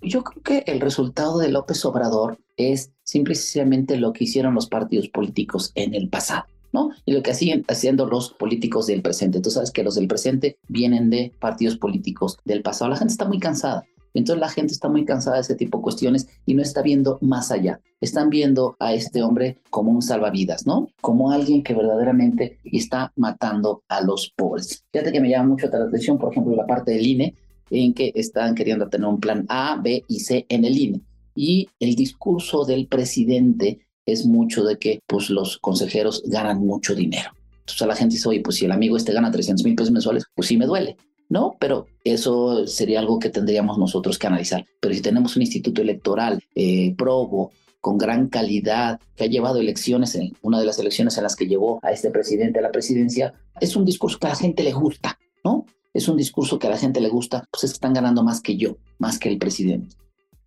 Yo 0.00 0.22
creo 0.22 0.42
que 0.42 0.72
el 0.72 0.80
resultado 0.80 1.38
de 1.38 1.48
López 1.48 1.84
Obrador 1.84 2.38
es 2.56 2.92
simplemente 3.02 3.96
lo 3.96 4.12
que 4.12 4.24
hicieron 4.24 4.54
los 4.54 4.68
partidos 4.68 5.08
políticos 5.08 5.72
en 5.74 5.94
el 5.94 6.08
pasado. 6.08 6.44
¿no? 6.72 6.90
Y 7.06 7.12
lo 7.12 7.22
que 7.22 7.34
siguen 7.34 7.64
haciendo 7.68 8.06
los 8.06 8.34
políticos 8.34 8.86
del 8.86 9.02
presente. 9.02 9.40
Tú 9.40 9.50
sabes 9.50 9.70
que 9.70 9.82
los 9.82 9.94
del 9.94 10.06
presente 10.06 10.58
vienen 10.68 11.08
de 11.08 11.32
partidos 11.40 11.76
políticos 11.76 12.38
del 12.44 12.62
pasado. 12.62 12.90
La 12.90 12.96
gente 12.96 13.12
está 13.12 13.24
muy 13.24 13.38
cansada. 13.38 13.86
Entonces 14.14 14.40
la 14.40 14.48
gente 14.48 14.72
está 14.72 14.88
muy 14.88 15.04
cansada 15.04 15.36
de 15.36 15.42
ese 15.42 15.54
tipo 15.54 15.78
de 15.78 15.82
cuestiones 15.82 16.28
y 16.46 16.54
no 16.54 16.62
está 16.62 16.82
viendo 16.82 17.18
más 17.20 17.50
allá. 17.50 17.80
Están 18.00 18.30
viendo 18.30 18.76
a 18.80 18.92
este 18.94 19.22
hombre 19.22 19.58
como 19.70 19.92
un 19.92 20.02
salvavidas, 20.02 20.66
¿no? 20.66 20.88
Como 21.00 21.30
alguien 21.30 21.62
que 21.62 21.74
verdaderamente 21.74 22.58
está 22.64 23.12
matando 23.16 23.82
a 23.88 24.00
los 24.00 24.30
pobres. 24.36 24.84
Fíjate 24.92 25.12
que 25.12 25.20
me 25.20 25.30
llama 25.30 25.50
mucho 25.50 25.68
la 25.68 25.84
atención, 25.84 26.18
por 26.18 26.32
ejemplo, 26.32 26.56
la 26.56 26.66
parte 26.66 26.92
del 26.92 27.06
INE, 27.06 27.34
en 27.70 27.94
que 27.94 28.12
están 28.14 28.54
queriendo 28.54 28.88
tener 28.88 29.06
un 29.06 29.20
plan 29.20 29.44
A, 29.48 29.80
B 29.82 30.04
y 30.08 30.20
C 30.20 30.46
en 30.48 30.64
el 30.64 30.76
INE. 30.76 31.00
Y 31.34 31.68
el 31.78 31.94
discurso 31.94 32.64
del 32.64 32.86
presidente 32.88 33.80
es 34.06 34.26
mucho 34.26 34.64
de 34.64 34.78
que 34.78 35.00
pues, 35.06 35.30
los 35.30 35.58
consejeros 35.58 36.22
ganan 36.26 36.64
mucho 36.64 36.94
dinero. 36.94 37.30
Entonces 37.60 37.86
la 37.86 37.96
gente 37.96 38.14
dice, 38.14 38.28
oye, 38.28 38.40
pues 38.40 38.56
si 38.56 38.64
el 38.64 38.72
amigo 38.72 38.96
este 38.96 39.12
gana 39.12 39.30
300 39.30 39.64
mil 39.64 39.74
pesos 39.74 39.92
mensuales, 39.92 40.24
pues 40.34 40.48
sí 40.48 40.56
me 40.56 40.66
duele. 40.66 40.96
No, 41.28 41.56
pero 41.60 41.86
eso 42.04 42.66
sería 42.66 43.00
algo 43.00 43.18
que 43.18 43.28
tendríamos 43.28 43.76
nosotros 43.76 44.18
que 44.18 44.26
analizar. 44.26 44.64
Pero 44.80 44.94
si 44.94 45.02
tenemos 45.02 45.36
un 45.36 45.42
instituto 45.42 45.82
electoral 45.82 46.42
eh, 46.54 46.94
probo, 46.96 47.52
con 47.80 47.98
gran 47.98 48.28
calidad, 48.28 48.98
que 49.14 49.24
ha 49.24 49.28
llevado 49.28 49.60
elecciones, 49.60 50.14
en 50.14 50.32
una 50.42 50.58
de 50.58 50.66
las 50.66 50.78
elecciones 50.78 51.16
en 51.16 51.22
las 51.22 51.36
que 51.36 51.46
llevó 51.46 51.78
a 51.82 51.92
este 51.92 52.10
presidente 52.10 52.58
a 52.58 52.62
la 52.62 52.72
presidencia, 52.72 53.34
es 53.60 53.76
un 53.76 53.84
discurso 53.84 54.18
que 54.18 54.26
a 54.26 54.30
la 54.30 54.36
gente 54.36 54.62
le 54.62 54.72
gusta, 54.72 55.18
¿no? 55.44 55.66
Es 55.98 56.06
un 56.06 56.16
discurso 56.16 56.60
que 56.60 56.68
a 56.68 56.70
la 56.70 56.78
gente 56.78 57.00
le 57.00 57.08
gusta, 57.08 57.44
pues 57.50 57.64
es 57.64 57.70
que 57.72 57.74
están 57.74 57.92
ganando 57.92 58.22
más 58.22 58.40
que 58.40 58.56
yo, 58.56 58.76
más 59.00 59.18
que 59.18 59.30
el 59.30 59.36
presidente. 59.36 59.96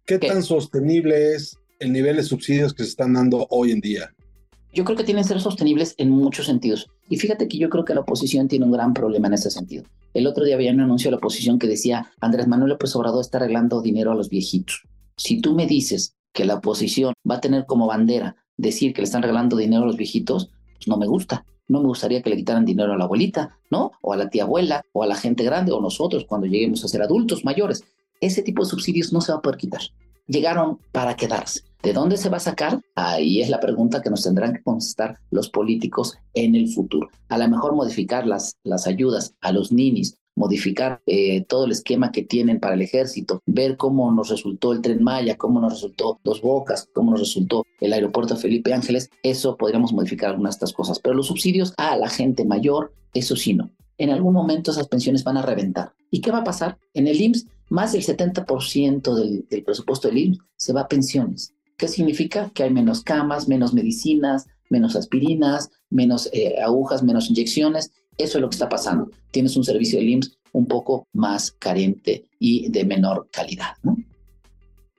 ¿Qué, 0.06 0.18
¿Qué? 0.18 0.30
tan 0.30 0.44
sostenible 0.44 1.36
es 1.36 1.58
el 1.80 1.92
nivel 1.92 2.16
de 2.16 2.24
subsidios 2.24 2.74
que 2.74 2.84
se 2.84 2.90
están 2.92 3.12
dando 3.12 3.48
hoy 3.50 3.72
en 3.72 3.82
día? 3.82 4.14
Yo 4.74 4.86
creo 4.86 4.96
que 4.96 5.04
tienen 5.04 5.26
que 5.26 5.28
ser 5.28 5.42
sostenibles 5.42 5.94
en 5.98 6.10
muchos 6.10 6.46
sentidos. 6.46 6.88
Y 7.10 7.18
fíjate 7.18 7.50
que 7.50 7.58
yo 7.58 7.70
creo 7.70 7.84
que 7.84 7.94
la 7.94 8.00
oposición 8.00 8.48
tiene 8.48 8.64
un 8.64 8.72
gran 8.72 8.94
problema 8.94 9.28
en 9.28 9.34
ese 9.34 9.52
sentido. 9.52 9.84
El 10.14 10.26
otro 10.26 10.46
día 10.46 10.56
había 10.56 10.72
un 10.72 10.80
anuncio 10.80 11.10
de 11.10 11.12
la 11.12 11.18
oposición 11.18 11.60
que 11.60 11.68
decía, 11.68 12.10
Andrés 12.22 12.48
Manuel 12.48 12.70
López 12.70 12.96
Obrador 12.96 13.20
está 13.20 13.38
arreglando 13.38 13.82
dinero 13.82 14.14
a 14.14 14.16
los 14.16 14.30
viejitos. 14.30 14.84
Si 15.18 15.42
tú 15.42 15.54
me 15.54 15.68
dices 15.68 16.16
que 16.32 16.46
la 16.46 16.56
oposición 16.56 17.14
va 17.30 17.36
a 17.36 17.42
tener 17.42 17.66
como 17.66 17.88
bandera 17.88 18.38
decir 18.56 18.94
que 18.94 19.02
le 19.02 19.06
están 19.08 19.22
regalando 19.22 19.58
dinero 19.58 19.84
a 19.84 19.88
los 19.88 19.98
viejitos, 19.98 20.50
pues 20.76 20.88
no 20.88 20.96
me 20.96 21.08
gusta. 21.08 21.44
No 21.72 21.80
me 21.80 21.88
gustaría 21.88 22.22
que 22.22 22.30
le 22.30 22.36
quitaran 22.36 22.66
dinero 22.66 22.92
a 22.92 22.98
la 22.98 23.06
abuelita, 23.06 23.58
¿no? 23.70 23.94
O 24.02 24.12
a 24.12 24.18
la 24.18 24.30
tía 24.30 24.44
abuela, 24.44 24.84
o 24.92 25.04
a 25.04 25.08
la 25.08 25.16
gente 25.16 25.46
grande, 25.46 25.72
o 25.72 25.80
nosotros 25.80 26.26
cuando 26.26 26.46
lleguemos 26.46 26.84
a 26.84 26.90
ser 26.90 27.02
adultos 27.02 27.46
mayores. 27.46 27.86
Ese 28.20 28.42
tipo 28.42 28.62
de 28.62 28.70
subsidios 28.70 29.14
no 29.14 29.22
se 29.22 29.32
va 29.32 29.38
a 29.38 29.42
poder 29.42 29.58
quitar. 29.58 29.80
Llegaron 30.28 30.80
para 30.92 31.16
quedarse. 31.16 31.62
¿De 31.82 31.94
dónde 31.94 32.18
se 32.18 32.28
va 32.28 32.38
a 32.38 32.42
sacar? 32.42 32.82
Ahí 32.96 33.40
es 33.40 33.50
la 33.50 33.62
pregunta 33.62 34.02
que 34.02 34.10
nos 34.10 34.24
tendrán 34.24 34.52
que 34.52 34.64
contestar 34.64 35.20
los 35.30 35.50
políticos 35.50 36.18
en 36.34 36.56
el 36.56 36.68
futuro. 36.68 37.08
A 37.30 37.38
lo 37.38 37.48
mejor 37.48 37.74
modificar 37.74 38.28
las, 38.28 38.58
las 38.64 38.86
ayudas 38.86 39.34
a 39.40 39.54
los 39.54 39.72
ninis, 39.72 40.18
modificar 40.42 41.02
eh, 41.06 41.46
todo 41.46 41.66
el 41.66 41.72
esquema 41.72 42.12
que 42.12 42.24
tienen 42.24 42.60
para 42.60 42.74
el 42.74 42.82
ejército, 42.82 43.42
ver 43.46 43.78
cómo 43.78 44.12
nos 44.12 44.30
resultó 44.30 44.74
el 44.74 44.82
tren 44.82 45.04
Maya, 45.04 45.38
cómo 45.38 45.62
nos 45.62 45.74
resultó 45.74 46.20
Dos 46.24 46.42
Bocas, 46.42 46.90
cómo 46.94 47.12
nos 47.12 47.20
resultó 47.20 47.64
el 47.80 47.94
aeropuerto 47.94 48.36
Felipe 48.36 48.74
Ángeles, 48.74 49.12
eso 49.22 49.56
podríamos 49.56 49.94
modificar 49.94 50.32
algunas 50.32 50.56
de 50.56 50.58
estas 50.58 50.74
cosas. 50.74 51.00
Pero 51.00 51.14
los 51.14 51.28
subsidios 51.28 51.76
a 51.78 51.96
la 51.96 52.10
gente 52.10 52.44
mayor, 52.44 52.92
eso 53.14 53.36
sí 53.36 53.54
no. 53.54 53.70
En 54.00 54.10
algún 54.10 54.34
momento 54.34 54.72
esas 54.72 54.88
pensiones 54.88 55.24
van 55.24 55.38
a 55.38 55.44
reventar. 55.44 55.94
¿Y 56.10 56.22
qué 56.22 56.32
va 56.32 56.40
a 56.40 56.44
pasar? 56.44 56.80
En 56.96 57.08
el 57.08 57.22
IMSS, 57.22 57.46
más 57.70 57.94
del 57.94 58.04
70% 58.04 59.14
del, 59.14 59.46
del 59.48 59.64
presupuesto 59.64 60.08
del 60.08 60.18
IMSS 60.18 60.40
se 60.58 60.74
va 60.74 60.82
a 60.82 60.88
pensiones. 60.88 61.54
¿Qué 61.78 61.88
significa? 61.88 62.50
Que 62.54 62.64
hay 62.64 62.72
menos 62.72 63.04
camas, 63.04 63.48
menos 63.48 63.74
medicinas, 63.74 64.48
menos 64.72 64.96
aspirinas, 64.96 65.70
menos 65.92 66.30
eh, 66.34 66.56
agujas, 66.64 67.04
menos 67.04 67.30
inyecciones. 67.30 67.92
Eso 68.22 68.38
es 68.38 68.42
lo 68.42 68.50
que 68.50 68.56
está 68.56 68.70
pasando. 68.70 69.10
Tienes 69.32 69.56
un 69.56 69.64
servicio 69.64 70.00
de 70.00 70.06
IMSS 70.06 70.38
un 70.54 70.66
poco 70.68 71.08
más 71.14 71.52
carente 71.52 72.26
y 72.40 72.70
de 72.70 72.84
menor 72.84 73.30
calidad. 73.32 73.76
¿no? 73.84 73.98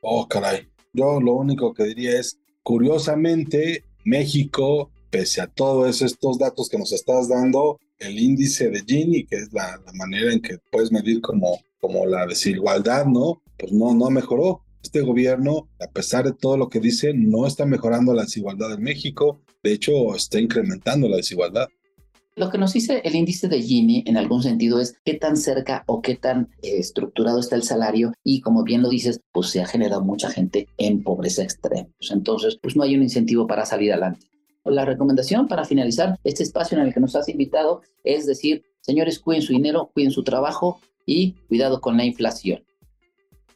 Oh, 0.00 0.26
caray. 0.26 0.68
Yo 0.92 1.20
lo 1.20 1.34
único 1.34 1.72
que 1.72 1.84
diría 1.84 2.18
es, 2.18 2.38
curiosamente, 2.62 3.84
México, 4.04 4.90
pese 5.10 5.40
a 5.40 5.46
todos 5.46 6.02
estos 6.02 6.38
datos 6.38 6.68
que 6.68 6.78
nos 6.78 6.92
estás 6.92 7.28
dando, 7.28 7.78
el 7.98 8.18
índice 8.18 8.68
de 8.70 8.82
Gini, 8.86 9.24
que 9.24 9.36
es 9.36 9.52
la, 9.52 9.80
la 9.84 9.92
manera 9.92 10.32
en 10.32 10.40
que 10.40 10.58
puedes 10.70 10.90
medir 10.90 11.20
como, 11.20 11.58
como 11.80 12.04
la 12.06 12.26
desigualdad, 12.26 13.06
¿no? 13.06 13.42
Pues 13.58 13.72
no, 13.72 13.94
no 13.94 14.10
mejoró 14.10 14.62
este 14.82 15.00
gobierno, 15.00 15.68
a 15.80 15.86
pesar 15.90 16.24
de 16.24 16.32
todo 16.32 16.56
lo 16.56 16.68
que 16.68 16.80
dice, 16.80 17.14
no 17.14 17.46
está 17.46 17.64
mejorando 17.64 18.12
la 18.12 18.22
desigualdad 18.22 18.72
en 18.72 18.82
México, 18.82 19.40
de 19.62 19.72
hecho 19.72 20.14
está 20.14 20.40
incrementando 20.40 21.08
la 21.08 21.16
desigualdad. 21.16 21.68
Lo 22.34 22.48
que 22.48 22.56
nos 22.56 22.72
dice 22.72 23.02
el 23.04 23.14
índice 23.14 23.46
de 23.46 23.60
Gini 23.60 24.04
en 24.06 24.16
algún 24.16 24.42
sentido 24.42 24.80
es 24.80 24.96
qué 25.04 25.14
tan 25.14 25.36
cerca 25.36 25.84
o 25.86 26.00
qué 26.00 26.14
tan 26.14 26.48
eh, 26.62 26.78
estructurado 26.78 27.38
está 27.38 27.56
el 27.56 27.62
salario 27.62 28.12
y 28.24 28.40
como 28.40 28.62
bien 28.62 28.80
lo 28.80 28.88
dices, 28.88 29.20
pues 29.32 29.50
se 29.50 29.60
ha 29.60 29.66
generado 29.66 30.02
mucha 30.02 30.30
gente 30.30 30.66
en 30.78 31.02
pobreza 31.02 31.42
extrema. 31.42 31.88
Entonces, 32.10 32.58
pues 32.62 32.74
no 32.74 32.84
hay 32.84 32.94
un 32.94 33.02
incentivo 33.02 33.46
para 33.46 33.66
salir 33.66 33.92
adelante. 33.92 34.26
La 34.64 34.86
recomendación 34.86 35.46
para 35.46 35.64
finalizar 35.64 36.18
este 36.24 36.42
espacio 36.42 36.78
en 36.78 36.86
el 36.86 36.94
que 36.94 37.00
nos 37.00 37.14
has 37.16 37.28
invitado 37.28 37.82
es 38.02 38.24
decir, 38.24 38.64
señores, 38.80 39.18
cuiden 39.18 39.42
su 39.42 39.52
dinero, 39.52 39.90
cuiden 39.92 40.10
su 40.10 40.24
trabajo 40.24 40.80
y 41.04 41.32
cuidado 41.48 41.82
con 41.82 41.98
la 41.98 42.04
inflación. 42.06 42.64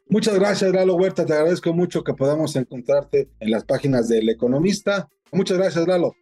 Muchas 0.08 0.38
gracias, 0.38 0.70
Lalo 0.72 0.96
Huerta. 0.96 1.24
Te 1.24 1.32
agradezco 1.32 1.72
mucho 1.72 2.04
que 2.04 2.12
podamos 2.12 2.54
encontrarte 2.56 3.30
en 3.40 3.50
las 3.50 3.64
páginas 3.64 4.08
del 4.08 4.28
Economista. 4.28 5.08
Muchas 5.32 5.56
gracias, 5.56 5.86
Lalo. 5.88 6.14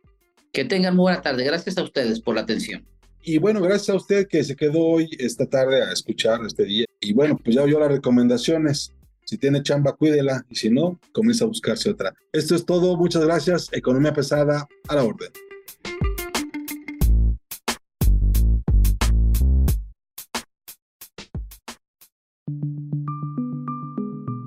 Que 0.55 0.65
tengan 0.65 0.97
buena 0.97 1.21
tarde. 1.21 1.43
Gracias 1.43 1.77
a 1.79 1.83
ustedes 1.83 2.21
por 2.21 2.37
la 2.37 2.43
atención. 2.43 2.87
Y 3.21 3.39
bueno, 3.39 3.61
gracias 3.61 3.89
a 3.89 3.97
usted 3.97 4.29
que 4.29 4.45
se 4.45 4.55
quedó 4.55 4.85
hoy, 4.85 5.11
esta 5.19 5.47
tarde, 5.47 5.83
a 5.83 5.93
escuchar 5.93 6.41
este 6.47 6.65
día. 6.65 6.87
Y 7.01 7.13
bueno, 7.13 7.37
pues 7.43 7.57
ya 7.57 7.65
oyó 7.65 7.81
las 7.81 7.91
recomendaciones. 7.91 8.93
Si 9.25 9.37
tiene 9.37 9.65
chamba, 9.65 9.97
cuídela. 9.97 10.47
Y 10.49 10.55
si 10.55 10.71
no, 10.71 11.01
comienza 11.11 11.45
a 11.45 11.49
buscarse 11.49 11.91
otra. 11.91 12.15
Esto 12.33 12.55
es 12.55 12.65
todo. 12.65 12.97
Muchas 12.97 13.25
gracias. 13.25 13.69
Economía 13.73 14.13
pesada 14.13 14.69
a 14.87 14.95
la 14.95 15.03
orden. 15.03 15.33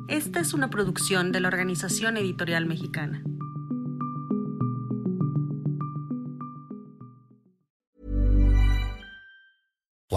Esta 0.07 0.39
es 0.39 0.53
una 0.53 0.69
producción 0.69 1.33
de 1.33 1.41
la 1.41 1.49
Organización 1.49 2.15
Editorial 2.15 2.65
Mexicana. 2.65 3.21